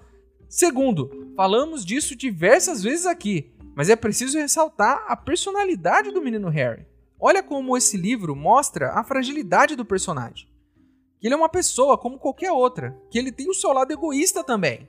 Segundo, 0.49 1.31
falamos 1.35 1.85
disso 1.85 2.15
diversas 2.15 2.81
vezes 2.81 3.05
aqui, 3.05 3.51
mas 3.75 3.87
é 3.87 3.95
preciso 3.95 4.39
ressaltar 4.39 5.05
a 5.07 5.15
personalidade 5.15 6.09
do 6.11 6.23
menino 6.23 6.49
Harry. 6.49 6.87
Olha 7.19 7.43
como 7.43 7.77
esse 7.77 7.95
livro 7.95 8.35
mostra 8.35 8.93
a 8.93 9.03
fragilidade 9.03 9.75
do 9.75 9.85
personagem. 9.85 10.49
Que 11.19 11.27
ele 11.27 11.35
é 11.35 11.37
uma 11.37 11.49
pessoa 11.49 11.99
como 11.99 12.17
qualquer 12.17 12.51
outra, 12.51 12.99
que 13.11 13.19
ele 13.19 13.31
tem 13.31 13.47
o 13.47 13.53
seu 13.53 13.71
lado 13.71 13.91
egoísta 13.91 14.43
também. 14.43 14.87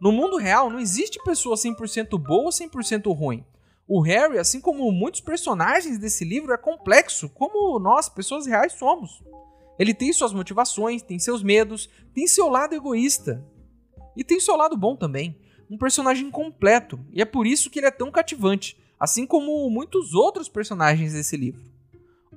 No 0.00 0.10
mundo 0.10 0.38
real 0.38 0.70
não 0.70 0.80
existe 0.80 1.22
pessoa 1.22 1.56
100% 1.56 2.18
boa 2.18 2.44
ou 2.44 2.48
100% 2.48 3.14
ruim. 3.14 3.44
O 3.86 4.00
Harry, 4.00 4.38
assim 4.38 4.62
como 4.62 4.90
muitos 4.90 5.20
personagens 5.20 5.98
desse 5.98 6.24
livro, 6.24 6.54
é 6.54 6.56
complexo, 6.56 7.28
como 7.28 7.78
nós, 7.78 8.08
pessoas 8.08 8.46
reais, 8.46 8.72
somos. 8.72 9.22
Ele 9.78 9.92
tem 9.92 10.10
suas 10.10 10.32
motivações, 10.32 11.02
tem 11.02 11.18
seus 11.18 11.42
medos, 11.42 11.90
tem 12.14 12.26
seu 12.26 12.48
lado 12.48 12.74
egoísta, 12.74 13.44
e 14.16 14.24
tem 14.24 14.40
seu 14.40 14.56
lado 14.56 14.76
bom 14.76 14.96
também. 14.96 15.36
Um 15.70 15.78
personagem 15.78 16.30
completo, 16.30 17.00
e 17.12 17.22
é 17.22 17.24
por 17.24 17.46
isso 17.46 17.70
que 17.70 17.78
ele 17.78 17.86
é 17.86 17.90
tão 17.90 18.10
cativante, 18.10 18.76
assim 18.98 19.26
como 19.26 19.68
muitos 19.70 20.14
outros 20.14 20.48
personagens 20.48 21.12
desse 21.12 21.36
livro. 21.36 21.62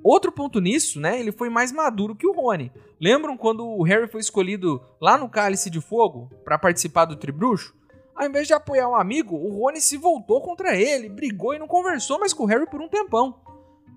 Outro 0.04 0.32
ponto 0.32 0.62
nisso, 0.62 1.00
né, 1.00 1.20
ele 1.20 1.32
foi 1.32 1.50
mais 1.50 1.72
maduro 1.72 2.16
que 2.16 2.28
o 2.28 2.34
Rony. 2.34 2.72
Lembram 3.00 3.36
quando 3.36 3.68
o 3.68 3.84
Harry 3.84 4.08
foi 4.08 4.22
escolhido 4.22 4.82
lá 5.02 5.18
no 5.18 5.30
Cálice 5.30 5.70
de 5.70 5.82
Fogo 5.82 6.30
para 6.44 6.58
participar 6.58 7.06
do 7.06 7.16
Tribruxo? 7.16 7.76
Ao 8.16 8.26
invés 8.26 8.48
de 8.48 8.54
apoiar 8.54 8.90
um 8.90 8.96
amigo, 8.96 9.36
o 9.36 9.60
Rony 9.60 9.80
se 9.80 9.98
voltou 9.98 10.42
contra 10.42 10.76
ele, 10.76 11.10
brigou 11.10 11.54
e 11.54 11.60
não 11.60 11.68
conversou 11.68 12.20
mais 12.20 12.34
com 12.34 12.44
o 12.44 12.46
Harry 12.48 12.66
por 12.66 12.82
um 12.82 12.88
tempão. 12.88 13.40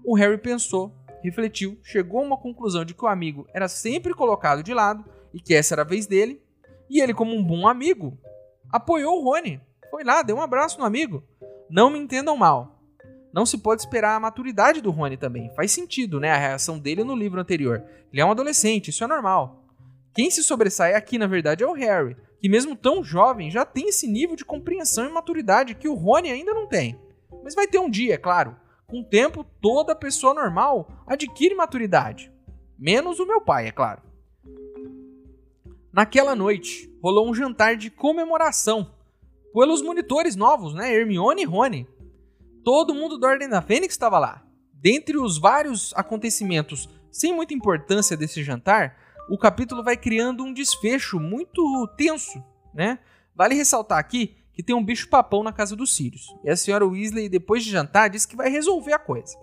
O 0.04 0.14
Harry 0.14 0.36
pensou, 0.36 0.92
refletiu, 1.22 1.78
chegou 1.82 2.20
a 2.20 2.24
uma 2.24 2.36
conclusão 2.36 2.84
de 2.84 2.92
que 2.92 3.04
o 3.04 3.08
amigo 3.08 3.46
era 3.54 3.68
sempre 3.68 4.12
colocado 4.12 4.62
de 4.62 4.74
lado 4.74 5.04
e 5.32 5.40
que 5.40 5.54
essa 5.54 5.74
era 5.74 5.82
a 5.82 5.86
vez 5.86 6.06
dele, 6.06 6.42
e 6.90 7.00
ele, 7.00 7.14
como 7.14 7.36
um 7.36 7.42
bom 7.42 7.68
amigo, 7.68 8.18
apoiou 8.72 9.20
o 9.20 9.24
Rony. 9.24 9.60
Foi 9.92 10.02
lá, 10.02 10.22
deu 10.22 10.36
um 10.36 10.42
abraço 10.42 10.78
no 10.78 10.84
amigo. 10.84 11.22
Não 11.70 11.88
me 11.88 12.00
entendam 12.00 12.36
mal. 12.36 12.76
não 13.32 13.46
se 13.46 13.56
pode 13.56 13.80
esperar 13.80 14.16
a 14.16 14.20
maturidade 14.20 14.80
do 14.80 14.90
Rony 14.90 15.16
também. 15.16 15.54
Faz 15.54 15.70
sentido, 15.70 16.18
né? 16.18 16.32
A 16.32 16.36
reação 16.36 16.80
dele 16.80 17.04
no 17.04 17.14
livro 17.14 17.40
anterior. 17.40 17.84
Ele 18.12 18.20
é 18.20 18.24
um 18.24 18.32
adolescente, 18.32 18.88
isso 18.88 19.04
é 19.04 19.06
normal. 19.06 19.64
Quem 20.12 20.28
se 20.32 20.42
sobressai 20.42 20.94
aqui, 20.94 21.16
na 21.16 21.28
verdade, 21.28 21.62
é 21.62 21.66
o 21.66 21.72
Harry, 21.72 22.16
que 22.40 22.48
mesmo 22.48 22.74
tão 22.74 23.04
jovem 23.04 23.48
já 23.48 23.64
tem 23.64 23.88
esse 23.88 24.08
nível 24.08 24.34
de 24.34 24.44
compreensão 24.44 25.06
e 25.06 25.12
maturidade 25.12 25.76
que 25.76 25.86
o 25.86 25.94
Rony 25.94 26.32
ainda 26.32 26.52
não 26.52 26.66
tem. 26.66 26.98
Mas 27.44 27.54
vai 27.54 27.68
ter 27.68 27.78
um 27.78 27.88
dia, 27.88 28.14
é 28.14 28.18
claro. 28.18 28.56
Com 28.88 29.02
o 29.02 29.04
tempo, 29.04 29.44
toda 29.60 29.94
pessoa 29.94 30.34
normal 30.34 30.90
adquire 31.06 31.54
maturidade. 31.54 32.32
Menos 32.76 33.20
o 33.20 33.26
meu 33.26 33.40
pai, 33.40 33.68
é 33.68 33.70
claro. 33.70 34.02
Naquela 35.92 36.36
noite, 36.36 36.88
rolou 37.02 37.28
um 37.28 37.34
jantar 37.34 37.76
de 37.76 37.90
comemoração 37.90 38.94
pelos 39.52 39.82
monitores 39.82 40.36
novos, 40.36 40.72
né? 40.72 40.94
Hermione 40.94 41.42
e 41.42 41.44
Rony. 41.44 41.88
Todo 42.64 42.94
mundo 42.94 43.18
da 43.18 43.28
Ordem 43.28 43.48
da 43.48 43.60
Fênix 43.60 43.94
estava 43.94 44.18
lá. 44.18 44.44
Dentre 44.72 45.18
os 45.18 45.36
vários 45.36 45.92
acontecimentos 45.96 46.88
sem 47.10 47.34
muita 47.34 47.54
importância 47.54 48.16
desse 48.16 48.42
jantar, 48.44 48.96
o 49.28 49.36
capítulo 49.36 49.82
vai 49.82 49.96
criando 49.96 50.44
um 50.44 50.52
desfecho 50.52 51.18
muito 51.18 51.88
tenso, 51.96 52.42
né? 52.72 53.00
Vale 53.34 53.56
ressaltar 53.56 53.98
aqui 53.98 54.36
que 54.52 54.62
tem 54.62 54.76
um 54.76 54.84
bicho 54.84 55.08
papão 55.08 55.42
na 55.42 55.52
casa 55.52 55.74
dos 55.74 55.94
Sirius. 55.94 56.26
E 56.44 56.50
a 56.50 56.56
senhora 56.56 56.86
Weasley, 56.86 57.28
depois 57.28 57.64
de 57.64 57.70
jantar, 57.70 58.10
diz 58.10 58.24
que 58.24 58.36
vai 58.36 58.48
resolver 58.48 58.92
a 58.92 58.98
coisa. 58.98 59.36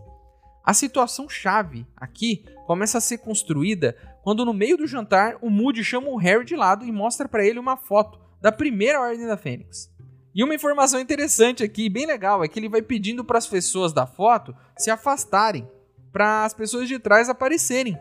A 0.63 0.73
situação 0.73 1.27
chave 1.27 1.87
aqui 1.95 2.45
começa 2.65 2.97
a 2.97 3.01
ser 3.01 3.19
construída 3.19 3.97
quando 4.27 4.43
no 4.43 4.53
meio 4.53 4.75
do 4.75 4.85
jantar 4.85 5.37
o 5.41 5.49
Moody 5.49 5.85
chama 5.85 6.09
o 6.09 6.17
Harry 6.17 6.43
de 6.43 6.53
lado 6.53 6.83
e 6.83 6.91
mostra 6.91 7.29
para 7.29 7.45
ele 7.45 7.57
uma 7.57 7.77
foto 7.77 8.19
da 8.41 8.51
primeira 8.51 8.99
Ordem 8.99 9.25
da 9.25 9.37
Fênix. 9.37 9.89
E 10.35 10.43
uma 10.43 10.53
informação 10.53 10.99
interessante 10.99 11.63
aqui, 11.63 11.87
bem 11.87 12.05
legal, 12.05 12.43
é 12.43 12.47
que 12.49 12.59
ele 12.59 12.67
vai 12.67 12.81
pedindo 12.81 13.23
para 13.23 13.37
as 13.37 13.47
pessoas 13.47 13.93
da 13.93 14.05
foto 14.05 14.53
se 14.77 14.91
afastarem, 14.91 15.65
para 16.11 16.43
as 16.43 16.53
pessoas 16.53 16.89
de 16.89 16.99
trás 16.99 17.29
aparecerem. 17.29 17.97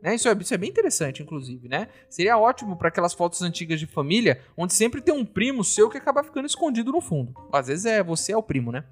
Né? 0.00 0.14
Isso, 0.14 0.28
é, 0.28 0.36
isso 0.38 0.54
é 0.54 0.56
bem 0.56 0.70
interessante, 0.70 1.24
inclusive, 1.24 1.68
né? 1.68 1.88
Seria 2.08 2.38
ótimo 2.38 2.76
para 2.76 2.86
aquelas 2.86 3.12
fotos 3.12 3.42
antigas 3.42 3.80
de 3.80 3.86
família, 3.88 4.40
onde 4.56 4.74
sempre 4.74 5.00
tem 5.00 5.12
um 5.12 5.26
primo 5.26 5.64
seu 5.64 5.90
que 5.90 5.98
acaba 5.98 6.22
ficando 6.22 6.46
escondido 6.46 6.92
no 6.92 7.00
fundo. 7.00 7.34
Às 7.52 7.66
vezes 7.66 7.84
é 7.84 8.00
você 8.00 8.30
é 8.30 8.36
o 8.36 8.42
primo, 8.44 8.70
né? 8.70 8.84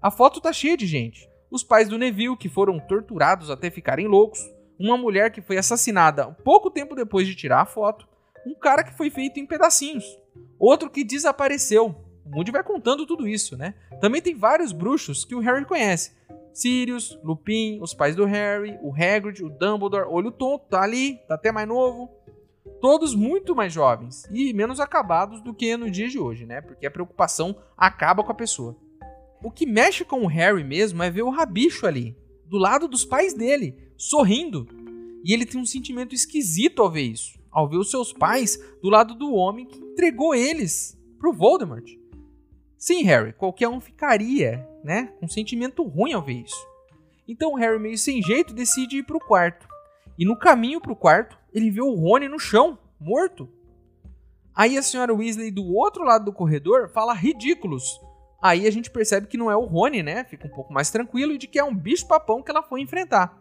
A 0.00 0.10
foto 0.10 0.40
tá 0.40 0.54
cheia 0.54 0.74
de 0.74 0.86
gente. 0.86 1.28
Os 1.50 1.62
pais 1.62 1.86
do 1.86 1.98
Neville, 1.98 2.34
que 2.34 2.48
foram 2.48 2.80
torturados 2.80 3.50
até 3.50 3.70
ficarem 3.70 4.06
loucos. 4.08 4.40
Uma 4.80 4.96
mulher 4.96 5.30
que 5.30 5.42
foi 5.42 5.58
assassinada 5.58 6.34
pouco 6.42 6.70
tempo 6.70 6.94
depois 6.94 7.26
de 7.26 7.34
tirar 7.34 7.60
a 7.60 7.66
foto. 7.66 8.08
Um 8.46 8.54
cara 8.54 8.82
que 8.82 8.96
foi 8.96 9.10
feito 9.10 9.38
em 9.38 9.44
pedacinhos. 9.44 10.18
Outro 10.58 10.88
que 10.88 11.04
desapareceu. 11.04 11.94
O 12.24 12.30
Moody 12.30 12.50
vai 12.50 12.64
contando 12.64 13.04
tudo 13.04 13.28
isso, 13.28 13.58
né? 13.58 13.74
Também 14.00 14.22
tem 14.22 14.34
vários 14.34 14.72
bruxos 14.72 15.22
que 15.22 15.34
o 15.34 15.40
Harry 15.40 15.66
conhece. 15.66 16.18
Sirius, 16.54 17.20
Lupin, 17.22 17.78
os 17.82 17.92
pais 17.92 18.16
do 18.16 18.24
Harry, 18.24 18.78
o 18.80 18.90
Hagrid, 18.90 19.44
o 19.44 19.50
Dumbledore, 19.50 20.08
Olho 20.08 20.32
Tonto, 20.32 20.64
tá 20.70 20.80
ali, 20.80 21.18
tá 21.28 21.34
até 21.34 21.52
mais 21.52 21.68
novo. 21.68 22.10
Todos 22.80 23.14
muito 23.14 23.54
mais 23.54 23.74
jovens 23.74 24.24
e 24.32 24.50
menos 24.54 24.80
acabados 24.80 25.42
do 25.42 25.52
que 25.52 25.76
no 25.76 25.90
dia 25.90 26.08
de 26.08 26.18
hoje, 26.18 26.46
né? 26.46 26.62
Porque 26.62 26.86
a 26.86 26.90
preocupação 26.90 27.54
acaba 27.76 28.24
com 28.24 28.32
a 28.32 28.34
pessoa. 28.34 28.74
O 29.44 29.50
que 29.50 29.66
mexe 29.66 30.06
com 30.06 30.22
o 30.22 30.26
Harry 30.26 30.64
mesmo 30.64 31.02
é 31.02 31.10
ver 31.10 31.22
o 31.22 31.30
rabicho 31.30 31.86
ali, 31.86 32.16
do 32.50 32.58
lado 32.58 32.88
dos 32.88 33.04
pais 33.04 33.32
dele, 33.32 33.76
sorrindo. 33.96 34.66
E 35.24 35.32
ele 35.32 35.46
tem 35.46 35.60
um 35.60 35.64
sentimento 35.64 36.16
esquisito 36.16 36.82
ao 36.82 36.90
ver 36.90 37.02
isso, 37.02 37.38
ao 37.48 37.68
ver 37.68 37.76
os 37.76 37.90
seus 37.90 38.12
pais 38.12 38.58
do 38.82 38.90
lado 38.90 39.14
do 39.14 39.32
homem 39.32 39.66
que 39.66 39.78
entregou 39.78 40.34
eles 40.34 40.98
pro 41.16 41.32
Voldemort. 41.32 41.88
Sim, 42.76 43.04
Harry, 43.04 43.32
qualquer 43.32 43.68
um 43.68 43.80
ficaria, 43.80 44.68
né, 44.82 45.14
um 45.22 45.28
sentimento 45.28 45.84
ruim 45.84 46.12
ao 46.12 46.22
ver 46.22 46.42
isso. 46.42 46.66
Então 47.28 47.54
Harry, 47.54 47.78
meio 47.78 47.96
sem 47.96 48.20
jeito, 48.20 48.52
decide 48.52 48.96
ir 48.96 49.06
pro 49.06 49.20
quarto. 49.20 49.68
E 50.18 50.24
no 50.24 50.36
caminho 50.36 50.80
pro 50.80 50.96
quarto, 50.96 51.38
ele 51.52 51.70
vê 51.70 51.80
o 51.80 51.94
Rony 51.94 52.26
no 52.26 52.38
chão, 52.38 52.76
morto. 52.98 53.48
Aí 54.52 54.76
a 54.76 54.82
senhora 54.82 55.14
Weasley, 55.14 55.52
do 55.52 55.64
outro 55.72 56.02
lado 56.02 56.24
do 56.24 56.32
corredor, 56.32 56.90
fala 56.90 57.14
ridículos. 57.14 58.00
Aí 58.42 58.66
a 58.66 58.70
gente 58.70 58.90
percebe 58.90 59.26
que 59.26 59.36
não 59.36 59.50
é 59.50 59.56
o 59.56 59.64
Rony, 59.64 60.02
né? 60.02 60.24
Fica 60.24 60.46
um 60.46 60.50
pouco 60.50 60.72
mais 60.72 60.90
tranquilo 60.90 61.32
e 61.32 61.38
de 61.38 61.46
que 61.46 61.58
é 61.58 61.64
um 61.64 61.74
bicho-papão 61.74 62.42
que 62.42 62.50
ela 62.50 62.62
foi 62.62 62.80
enfrentar. 62.80 63.38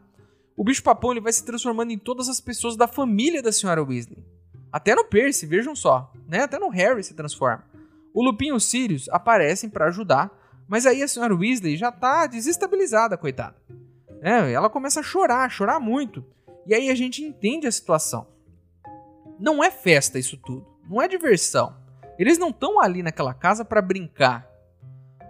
O 0.57 0.63
bicho-papão 0.63 1.11
ele 1.11 1.21
vai 1.21 1.31
se 1.31 1.45
transformando 1.45 1.91
em 1.91 1.97
todas 1.97 2.27
as 2.27 2.41
pessoas 2.41 2.75
da 2.75 2.87
família 2.87 3.41
da 3.41 3.51
senhora 3.51 3.81
Weasley. 3.81 4.21
Até 4.71 4.93
no 4.93 5.05
Percy, 5.05 5.45
vejam 5.45 5.73
só, 5.75 6.11
né? 6.27 6.41
Até 6.41 6.59
no 6.59 6.69
Harry 6.69 7.03
se 7.03 7.13
transforma. 7.13 7.63
O 8.13 8.21
Lupin 8.21 8.47
e 8.47 8.53
o 8.53 8.59
Sirius 8.59 9.07
aparecem 9.09 9.69
para 9.69 9.87
ajudar, 9.87 10.29
mas 10.67 10.85
aí 10.85 11.01
a 11.01 11.07
senhora 11.07 11.33
Weasley 11.33 11.77
já 11.77 11.91
tá 11.91 12.27
desestabilizada, 12.27 13.17
coitada. 13.17 13.55
É, 14.21 14.51
ela 14.51 14.69
começa 14.69 14.99
a 14.99 15.03
chorar, 15.03 15.49
chorar 15.49 15.79
muito. 15.79 16.25
E 16.67 16.75
aí 16.75 16.89
a 16.89 16.95
gente 16.95 17.23
entende 17.23 17.65
a 17.65 17.71
situação. 17.71 18.27
Não 19.39 19.63
é 19.63 19.71
festa 19.71 20.19
isso 20.19 20.35
tudo, 20.37 20.67
não 20.89 21.01
é 21.01 21.07
diversão. 21.07 21.73
Eles 22.17 22.37
não 22.37 22.49
estão 22.49 22.81
ali 22.81 23.01
naquela 23.01 23.33
casa 23.33 23.63
para 23.63 23.81
brincar. 23.81 24.48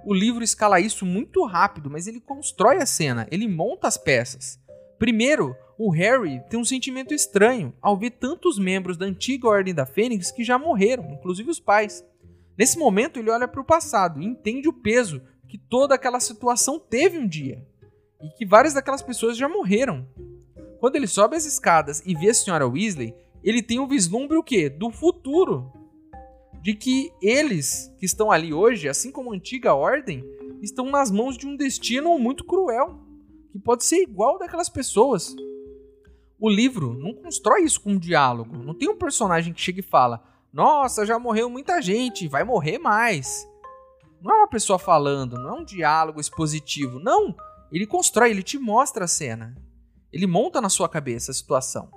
O 0.05 0.13
livro 0.13 0.43
escala 0.43 0.79
isso 0.79 1.05
muito 1.05 1.45
rápido, 1.45 1.89
mas 1.89 2.07
ele 2.07 2.19
constrói 2.19 2.77
a 2.77 2.85
cena, 2.85 3.27
ele 3.29 3.47
monta 3.47 3.87
as 3.87 3.97
peças. 3.97 4.59
Primeiro, 4.97 5.55
o 5.77 5.89
Harry 5.91 6.41
tem 6.49 6.59
um 6.59 6.65
sentimento 6.65 7.13
estranho 7.13 7.73
ao 7.81 7.97
ver 7.97 8.11
tantos 8.11 8.59
membros 8.59 8.97
da 8.97 9.05
antiga 9.05 9.47
Ordem 9.47 9.73
da 9.73 9.85
Fênix 9.85 10.31
que 10.31 10.43
já 10.43 10.57
morreram, 10.57 11.11
inclusive 11.11 11.49
os 11.49 11.59
pais. 11.59 12.03
Nesse 12.57 12.77
momento, 12.77 13.17
ele 13.17 13.29
olha 13.29 13.47
para 13.47 13.61
o 13.61 13.65
passado 13.65 14.21
e 14.21 14.25
entende 14.25 14.67
o 14.67 14.73
peso 14.73 15.21
que 15.47 15.57
toda 15.57 15.95
aquela 15.95 16.19
situação 16.19 16.77
teve 16.77 17.17
um 17.17 17.27
dia 17.27 17.65
e 18.21 18.29
que 18.37 18.45
várias 18.45 18.73
daquelas 18.73 19.01
pessoas 19.01 19.37
já 19.37 19.47
morreram. 19.47 20.05
Quando 20.79 20.95
ele 20.95 21.07
sobe 21.07 21.35
as 21.35 21.45
escadas 21.45 22.01
e 22.05 22.13
vê 22.13 22.29
a 22.29 22.33
senhora 22.33 22.67
Weasley, 22.67 23.15
ele 23.43 23.61
tem 23.61 23.79
um 23.79 23.87
vislumbre 23.87 24.37
o 24.37 24.43
quê? 24.43 24.69
Do 24.69 24.91
futuro. 24.91 25.71
De 26.61 26.73
que 26.73 27.11
eles 27.21 27.93
que 27.97 28.05
estão 28.05 28.31
ali 28.31 28.53
hoje, 28.53 28.89
assim 28.89 29.11
como 29.11 29.31
a 29.31 29.35
antiga 29.35 29.73
ordem, 29.73 30.23
estão 30.61 30.85
nas 30.85 31.09
mãos 31.09 31.37
de 31.37 31.47
um 31.47 31.55
destino 31.55 32.17
muito 32.19 32.43
cruel, 32.43 32.99
que 33.51 33.59
pode 33.59 33.83
ser 33.85 34.01
igual 34.01 34.37
daquelas 34.37 34.69
pessoas. 34.69 35.35
O 36.39 36.49
livro 36.49 36.93
não 36.93 37.13
constrói 37.13 37.63
isso 37.63 37.81
com 37.81 37.91
um 37.91 37.99
diálogo. 37.99 38.57
Não 38.57 38.73
tem 38.73 38.89
um 38.89 38.97
personagem 38.97 39.53
que 39.53 39.61
chega 39.61 39.79
e 39.79 39.83
fala: 39.83 40.23
nossa, 40.51 41.05
já 41.05 41.19
morreu 41.19 41.49
muita 41.49 41.81
gente, 41.81 42.27
vai 42.27 42.43
morrer 42.43 42.77
mais. 42.77 43.47
Não 44.21 44.33
é 44.33 44.37
uma 44.39 44.47
pessoa 44.49 44.77
falando, 44.77 45.37
não 45.37 45.49
é 45.49 45.59
um 45.61 45.63
diálogo 45.63 46.19
expositivo. 46.19 46.99
Não, 46.99 47.35
ele 47.71 47.85
constrói, 47.85 48.31
ele 48.31 48.43
te 48.43 48.57
mostra 48.57 49.05
a 49.05 49.07
cena. 49.07 49.55
Ele 50.11 50.25
monta 50.25 50.59
na 50.59 50.69
sua 50.69 50.89
cabeça 50.89 51.31
a 51.31 51.33
situação. 51.33 51.89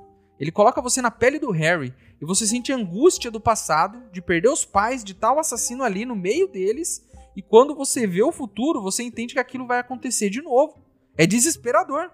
Ele 0.43 0.51
coloca 0.51 0.83
você 0.83 1.01
na 1.01 1.09
pele 1.09 1.39
do 1.39 1.53
Harry 1.53 1.95
e 2.21 2.25
você 2.25 2.45
sente 2.45 2.73
angústia 2.73 3.31
do 3.31 3.41
passado, 3.41 4.03
de 4.11 4.21
perder 4.21 4.49
os 4.49 4.65
pais 4.65 5.05
de 5.05 5.15
tal 5.15 5.39
assassino 5.39 5.85
ali 5.85 6.05
no 6.05 6.17
meio 6.17 6.49
deles. 6.49 7.07
E 7.37 7.41
quando 7.41 7.77
você 7.77 8.09
vê 8.09 8.25
o 8.25 8.33
futuro, 8.33 8.83
você 8.83 9.05
entende 9.05 9.35
que 9.35 9.39
aquilo 9.39 9.69
vai 9.69 9.79
acontecer 9.79 10.29
de 10.31 10.43
novo. 10.43 10.83
É 11.17 11.29
desesperador. 11.29 12.11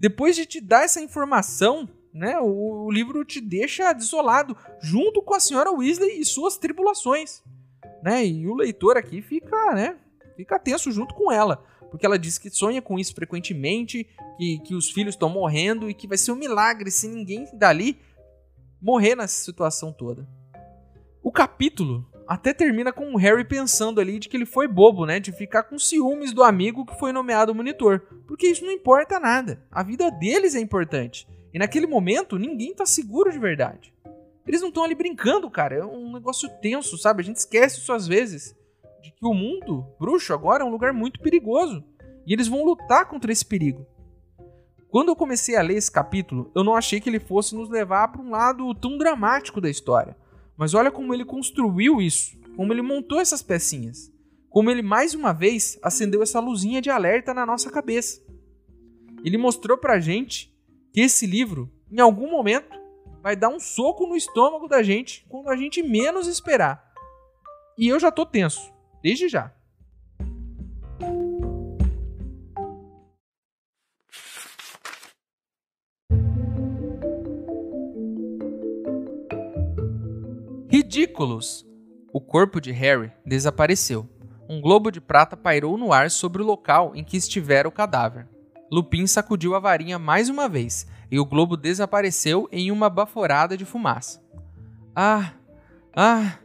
Depois 0.00 0.34
de 0.34 0.46
te 0.46 0.62
dar 0.62 0.84
essa 0.84 0.98
informação, 0.98 1.86
né? 2.10 2.38
O, 2.40 2.86
o, 2.86 2.90
livro 2.90 3.22
te 3.22 3.38
deixa 3.38 3.92
desolado, 3.92 4.56
junto 4.80 5.20
com 5.20 5.34
a 5.34 5.40
senhora 5.40 5.70
Weasley 5.70 6.20
e 6.20 6.24
suas 6.24 6.56
tribulações, 6.56 7.42
né? 8.02 8.24
E 8.24 8.48
o 8.48 8.54
leitor 8.54 8.96
aqui 8.96 9.20
fica, 9.20 9.74
né? 9.74 9.98
Fica 10.38 10.58
tenso 10.58 10.90
junto 10.90 11.14
com 11.14 11.30
ela, 11.30 11.62
porque 11.90 12.06
ela 12.06 12.18
diz 12.18 12.38
que 12.38 12.50
sonha 12.50 12.80
com 12.80 12.98
isso 12.98 13.14
frequentemente, 13.14 14.06
que, 14.38 14.58
que 14.60 14.74
os 14.74 14.90
filhos 14.90 15.14
estão 15.14 15.28
morrendo 15.28 15.90
e 15.90 15.94
que 15.94 16.06
vai 16.06 16.16
ser 16.16 16.32
um 16.32 16.36
milagre 16.36 16.90
se 16.90 17.08
ninguém 17.08 17.46
dali 17.52 17.98
morrer 18.80 19.14
nessa 19.14 19.44
situação 19.44 19.92
toda. 19.92 20.26
O 21.22 21.30
capítulo 21.30 22.08
até 22.26 22.54
termina 22.54 22.92
com 22.92 23.12
o 23.12 23.16
Harry 23.16 23.44
pensando 23.44 24.00
ali 24.00 24.18
de 24.18 24.28
que 24.28 24.36
ele 24.36 24.46
foi 24.46 24.68
bobo, 24.68 25.04
né? 25.04 25.18
De 25.18 25.32
ficar 25.32 25.64
com 25.64 25.76
ciúmes 25.78 26.32
do 26.32 26.44
amigo 26.44 26.86
que 26.86 26.96
foi 26.96 27.12
nomeado 27.12 27.54
monitor. 27.54 28.00
Porque 28.26 28.46
isso 28.46 28.64
não 28.64 28.70
importa 28.70 29.18
nada. 29.18 29.60
A 29.70 29.82
vida 29.82 30.08
deles 30.12 30.54
é 30.54 30.60
importante. 30.60 31.26
E 31.52 31.58
naquele 31.58 31.88
momento, 31.88 32.38
ninguém 32.38 32.72
tá 32.72 32.86
seguro 32.86 33.32
de 33.32 33.38
verdade. 33.38 33.92
Eles 34.46 34.60
não 34.60 34.68
estão 34.68 34.84
ali 34.84 34.94
brincando, 34.94 35.50
cara. 35.50 35.74
É 35.74 35.84
um 35.84 36.12
negócio 36.12 36.48
tenso, 36.62 36.96
sabe? 36.96 37.20
A 37.20 37.24
gente 37.24 37.38
esquece 37.38 37.80
isso 37.80 37.92
às 37.92 38.06
vezes. 38.06 38.54
De 39.02 39.10
que 39.10 39.24
o 39.26 39.34
mundo 39.34 39.86
bruxo 39.98 40.32
agora 40.32 40.62
é 40.62 40.66
um 40.66 40.70
lugar 40.70 40.92
muito 40.92 41.20
perigoso. 41.20 41.84
E 42.26 42.32
eles 42.32 42.48
vão 42.48 42.64
lutar 42.64 43.08
contra 43.08 43.32
esse 43.32 43.44
perigo. 43.44 43.86
Quando 44.90 45.08
eu 45.08 45.16
comecei 45.16 45.56
a 45.56 45.62
ler 45.62 45.76
esse 45.76 45.90
capítulo, 45.90 46.50
eu 46.54 46.64
não 46.64 46.74
achei 46.74 47.00
que 47.00 47.08
ele 47.08 47.20
fosse 47.20 47.54
nos 47.54 47.68
levar 47.68 48.08
para 48.08 48.20
um 48.20 48.30
lado 48.30 48.74
tão 48.74 48.98
dramático 48.98 49.60
da 49.60 49.70
história. 49.70 50.16
Mas 50.56 50.74
olha 50.74 50.90
como 50.90 51.14
ele 51.14 51.24
construiu 51.24 52.02
isso, 52.02 52.36
como 52.56 52.72
ele 52.72 52.82
montou 52.82 53.20
essas 53.20 53.40
pecinhas, 53.40 54.12
como 54.50 54.68
ele 54.68 54.82
mais 54.82 55.14
uma 55.14 55.32
vez 55.32 55.78
acendeu 55.80 56.22
essa 56.22 56.40
luzinha 56.40 56.82
de 56.82 56.90
alerta 56.90 57.32
na 57.32 57.46
nossa 57.46 57.70
cabeça. 57.70 58.20
Ele 59.24 59.38
mostrou 59.38 59.78
pra 59.78 60.00
gente 60.00 60.52
que 60.92 61.00
esse 61.00 61.24
livro, 61.24 61.70
em 61.90 62.00
algum 62.00 62.30
momento, 62.30 62.76
vai 63.22 63.36
dar 63.36 63.48
um 63.48 63.60
soco 63.60 64.06
no 64.06 64.16
estômago 64.16 64.66
da 64.66 64.82
gente 64.82 65.24
quando 65.28 65.48
a 65.48 65.56
gente 65.56 65.82
menos 65.82 66.26
esperar. 66.26 66.92
E 67.78 67.86
eu 67.86 68.00
já 68.00 68.10
tô 68.10 68.26
tenso, 68.26 68.72
Desde 69.02 69.28
já. 69.28 69.52
Ridículos! 80.68 81.66
O 82.12 82.20
corpo 82.20 82.60
de 82.60 82.72
Harry 82.72 83.12
desapareceu. 83.24 84.08
Um 84.48 84.60
globo 84.60 84.90
de 84.90 85.00
prata 85.00 85.36
pairou 85.36 85.78
no 85.78 85.92
ar 85.92 86.10
sobre 86.10 86.42
o 86.42 86.44
local 86.44 86.92
em 86.94 87.04
que 87.04 87.16
estivera 87.16 87.68
o 87.68 87.72
cadáver. 87.72 88.26
Lupin 88.70 89.06
sacudiu 89.06 89.54
a 89.54 89.60
varinha 89.60 89.98
mais 89.98 90.28
uma 90.28 90.48
vez 90.48 90.86
e 91.10 91.18
o 91.18 91.24
globo 91.24 91.56
desapareceu 91.56 92.48
em 92.52 92.70
uma 92.70 92.90
baforada 92.90 93.56
de 93.56 93.64
fumaça. 93.64 94.22
Ah! 94.94 95.32
Ah! 95.94 96.38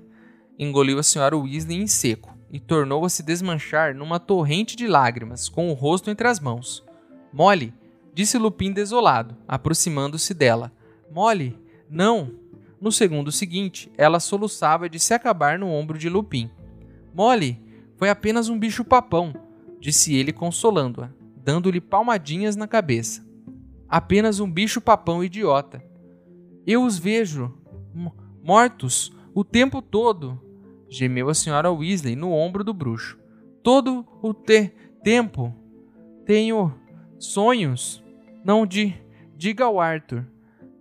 engoliu 0.58 0.98
a 1.00 1.04
senhora 1.04 1.38
Weasley 1.38 1.82
em 1.82 1.88
seco, 1.88 2.35
e 2.52 2.60
tornou 2.60 3.06
a 3.06 3.10
se 3.10 3.24
desmanchar 3.24 3.96
numa 3.96 4.20
torrente 4.20 4.76
de 4.76 4.88
lágrimas, 4.88 5.50
com 5.50 5.70
o 5.70 5.74
rosto 5.74 6.10
entre 6.10 6.28
as 6.28 6.40
mãos. 6.40 6.84
Molly, 7.34 7.74
disse 8.14 8.38
Lupin 8.38 8.72
desolado, 8.72 9.36
aproximando-se 9.48 10.34
dela. 10.34 10.72
Molly, 11.12 11.58
não! 11.90 12.32
No 12.80 12.92
segundo 12.92 13.32
seguinte, 13.32 13.92
ela 13.98 14.20
soluçava 14.20 14.88
de 14.88 15.00
se 15.00 15.14
acabar 15.14 15.58
no 15.58 15.68
ombro 15.68 15.98
de 15.98 16.10
Lupin. 16.10 16.50
Molly, 17.14 17.62
foi 17.98 18.10
apenas 18.10 18.50
um 18.50 18.60
bicho-papão, 18.60 19.34
disse 19.80 20.14
ele 20.14 20.32
consolando-a, 20.32 21.10
dando-lhe 21.38 21.82
palmadinhas 21.82 22.56
na 22.56 22.68
cabeça. 22.68 23.26
Apenas 23.88 24.40
um 24.40 24.50
bicho-papão 24.50 25.24
idiota. 25.24 25.84
Eu 26.66 26.84
os 26.84 26.98
vejo 26.98 27.54
mortos 28.44 29.12
o 29.34 29.44
tempo 29.44 29.82
todo, 29.82 30.40
gemeu 30.96 31.30
a 31.30 31.34
senhora 31.34 31.72
Weasley 31.72 32.16
no 32.16 32.32
ombro 32.32 32.64
do 32.64 32.74
bruxo. 32.74 33.20
Todo 33.62 34.06
o 34.22 34.34
te 34.34 34.72
tempo. 35.04 35.54
Tenho 36.26 36.74
sonhos. 37.20 38.04
Não 38.44 38.66
di 38.66 38.96
diga 39.36 39.66
ao 39.66 39.80
Arthur. 39.80 40.26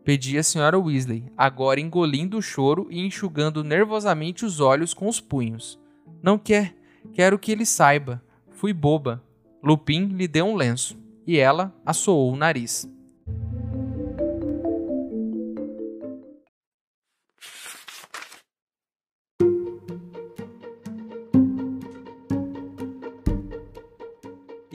Pedia 0.05 0.41
a 0.41 0.43
senhora 0.43 0.79
Weasley, 0.79 1.25
agora 1.35 1.81
engolindo 1.81 2.37
o 2.37 2.43
choro 2.43 2.87
e 2.91 3.01
enxugando 3.01 3.65
nervosamente 3.65 4.45
os 4.45 4.61
olhos 4.61 4.93
com 4.93 5.09
os 5.09 5.19
punhos. 5.19 5.81
Não 6.23 6.39
quer, 6.39 6.77
quero 7.15 7.39
que 7.39 7.51
ele 7.51 7.65
saiba. 7.65 8.23
Fui 8.51 8.73
boba. 8.73 9.23
Lupin 9.63 10.09
lhe 10.09 10.29
deu 10.29 10.45
um 10.45 10.55
lenço 10.55 10.99
e 11.27 11.39
ela 11.39 11.75
assoou 11.87 12.31
o 12.33 12.37
nariz. 12.37 12.87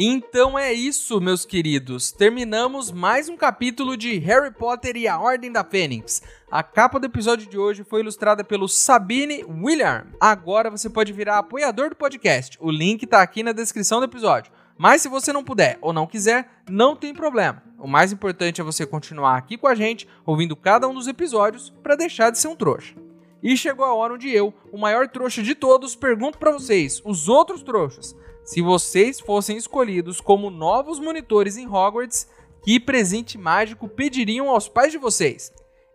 Então 0.02 0.58
é 0.58 0.72
isso, 0.72 1.20
meus 1.20 1.44
queridos. 1.44 2.10
Terminamos 2.10 2.90
mais 2.90 3.28
um 3.28 3.36
capítulo 3.36 3.98
de 3.98 4.18
Harry 4.20 4.50
Potter 4.50 4.96
e 4.96 5.10
a 5.10 5.20
Ordem 5.20 5.52
da 5.52 5.62
Fênix. 5.62 6.22
A 6.50 6.64
capa 6.64 6.98
do 7.02 7.08
episódio 7.08 7.50
de 7.50 7.58
hoje 7.58 7.84
foi 7.84 8.00
ilustrada 8.00 8.42
pelo 8.42 8.70
Sabine 8.70 9.44
William. 9.44 10.08
Agora 10.18 10.72
você 10.72 10.90
pode 10.90 11.12
virar 11.12 11.40
apoiador 11.40 11.90
do 11.90 11.98
podcast. 11.98 12.58
O 12.62 12.72
link 12.72 13.06
tá 13.06 13.22
aqui 13.22 13.44
na 13.44 13.52
descrição 13.52 14.00
do 14.00 14.06
episódio. 14.06 14.54
Mas 14.78 15.02
se 15.02 15.10
você 15.10 15.34
não 15.34 15.44
puder 15.44 15.78
ou 15.82 15.92
não 15.92 16.08
quiser, 16.08 16.50
não 16.70 16.96
tem 16.96 17.14
problema. 17.14 17.62
O 17.78 17.86
mais 17.86 18.14
importante 18.14 18.62
é 18.62 18.64
você 18.64 18.86
continuar 18.86 19.36
aqui 19.36 19.58
com 19.58 19.68
a 19.68 19.76
gente, 19.76 20.08
ouvindo 20.26 20.56
cada 20.56 20.88
um 20.88 20.94
dos 20.94 21.10
episódios, 21.10 21.74
para 21.84 21.98
deixar 21.98 22.30
de 22.30 22.40
ser 22.40 22.48
um 22.48 22.56
trouxa. 22.56 22.96
E 23.44 23.58
chegou 23.58 23.84
a 23.84 23.94
hora 23.94 24.14
onde 24.14 24.30
eu, 24.30 24.54
o 24.72 24.78
maior 24.78 25.10
trouxa 25.10 25.44
de 25.44 25.54
todos, 25.54 25.94
pergunto 25.94 26.38
para 26.38 26.54
vocês, 26.54 27.02
os 27.04 27.28
outros 27.28 27.62
trouxas, 27.64 28.16
se 28.50 28.62
vocês 28.64 29.20
fossem 29.20 29.58
escolhidos 29.58 30.20
como 30.20 30.50
novos 30.50 31.00
monitores 31.00 31.56
em 31.56 31.68
Hogwarts, 31.68 32.28
que 32.64 32.80
presente 32.80 33.38
mágico 33.38 33.88
pediriam 33.88 34.50
aos 34.50 34.68
pais 34.68 34.92
de 34.92 34.98
vocês? 34.98 35.54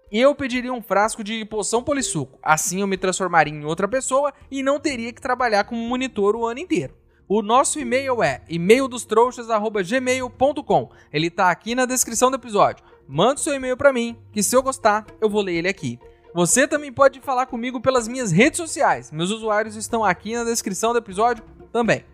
Eu 0.08 0.36
pediria 0.36 0.72
um 0.72 0.80
frasco 0.80 1.24
de 1.24 1.44
poção 1.44 1.82
polissuco. 1.82 2.38
Assim 2.40 2.80
eu 2.80 2.86
me 2.86 2.96
transformaria 2.96 3.52
em 3.52 3.64
outra 3.64 3.88
pessoa 3.88 4.32
e 4.48 4.62
não 4.62 4.78
teria 4.78 5.12
que 5.12 5.20
trabalhar 5.20 5.64
como 5.64 5.80
monitor 5.80 6.36
o 6.36 6.46
ano 6.46 6.60
inteiro. 6.60 6.94
O 7.28 7.42
nosso 7.42 7.80
e-mail 7.80 8.22
é 8.22 8.42
e-maildostrouxas@gmail.com. 8.48 10.90
Ele 11.12 11.30
tá 11.30 11.50
aqui 11.50 11.74
na 11.74 11.86
descrição 11.86 12.30
do 12.30 12.36
episódio. 12.36 12.84
Manda 13.08 13.40
seu 13.40 13.52
e-mail 13.52 13.76
para 13.76 13.92
mim, 13.92 14.16
que 14.30 14.44
se 14.44 14.54
eu 14.54 14.62
gostar, 14.62 15.04
eu 15.20 15.28
vou 15.28 15.42
ler 15.42 15.54
ele 15.54 15.66
aqui. 15.66 15.98
Você 16.32 16.68
também 16.68 16.92
pode 16.92 17.20
falar 17.20 17.46
comigo 17.46 17.80
pelas 17.80 18.06
minhas 18.06 18.30
redes 18.30 18.58
sociais. 18.58 19.10
Meus 19.10 19.32
usuários 19.32 19.74
estão 19.74 20.04
aqui 20.04 20.36
na 20.36 20.44
descrição 20.44 20.92
do 20.92 20.98
episódio 20.98 21.42
também 21.72 22.13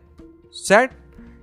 certo? 0.51 0.97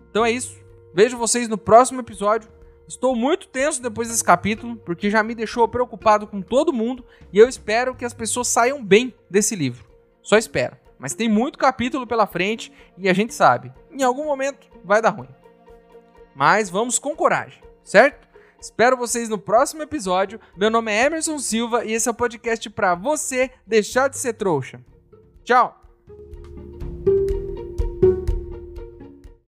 Então 0.10 0.26
é 0.26 0.32
isso. 0.32 0.58
Vejo 0.94 1.18
vocês 1.18 1.48
no 1.48 1.58
próximo 1.58 2.00
episódio. 2.00 2.50
Estou 2.88 3.16
muito 3.16 3.48
tenso 3.50 3.82
depois 3.82 4.08
desse 4.08 4.24
capítulo, 4.24 4.78
porque 4.78 5.10
já 5.10 5.22
me 5.22 5.36
deixou 5.36 5.68
preocupado 5.68 6.26
com 6.26 6.42
todo 6.42 6.72
mundo 6.72 7.06
e 7.34 7.38
eu 7.38 7.50
espero 7.50 7.94
que 7.94 8.06
as 8.06 8.14
pessoas 8.14 8.48
saiam 8.48 8.84
bem 8.84 9.14
desse 9.30 9.56
livro. 9.56 9.86
Só 10.22 10.38
espero. 10.38 10.78
Mas 10.98 11.14
tem 11.14 11.30
muito 11.30 11.60
capítulo 11.60 12.08
pela 12.08 12.26
frente 12.26 12.72
e 12.98 13.08
a 13.08 13.14
gente 13.14 13.34
sabe, 13.34 13.72
em 13.92 14.04
algum 14.04 14.26
momento 14.26 14.68
vai 14.84 15.02
dar 15.02 15.10
ruim. 15.10 15.30
Mas 16.34 16.70
vamos 16.70 16.98
com 16.98 17.16
coragem, 17.16 17.62
certo? 17.84 18.28
Espero 18.60 18.98
vocês 18.98 19.30
no 19.30 19.38
próximo 19.38 19.84
episódio. 19.84 20.40
Meu 20.56 20.72
nome 20.72 20.92
é 20.92 21.06
Emerson 21.06 21.38
Silva 21.38 21.86
e 21.86 21.94
esse 21.94 22.08
é 22.08 22.12
o 22.12 22.16
podcast 22.16 22.70
para 22.70 22.96
você 22.96 23.52
deixar 23.66 24.08
de 24.08 24.18
ser 24.18 24.34
trouxa. 24.34 24.82
Tchau! 25.44 25.80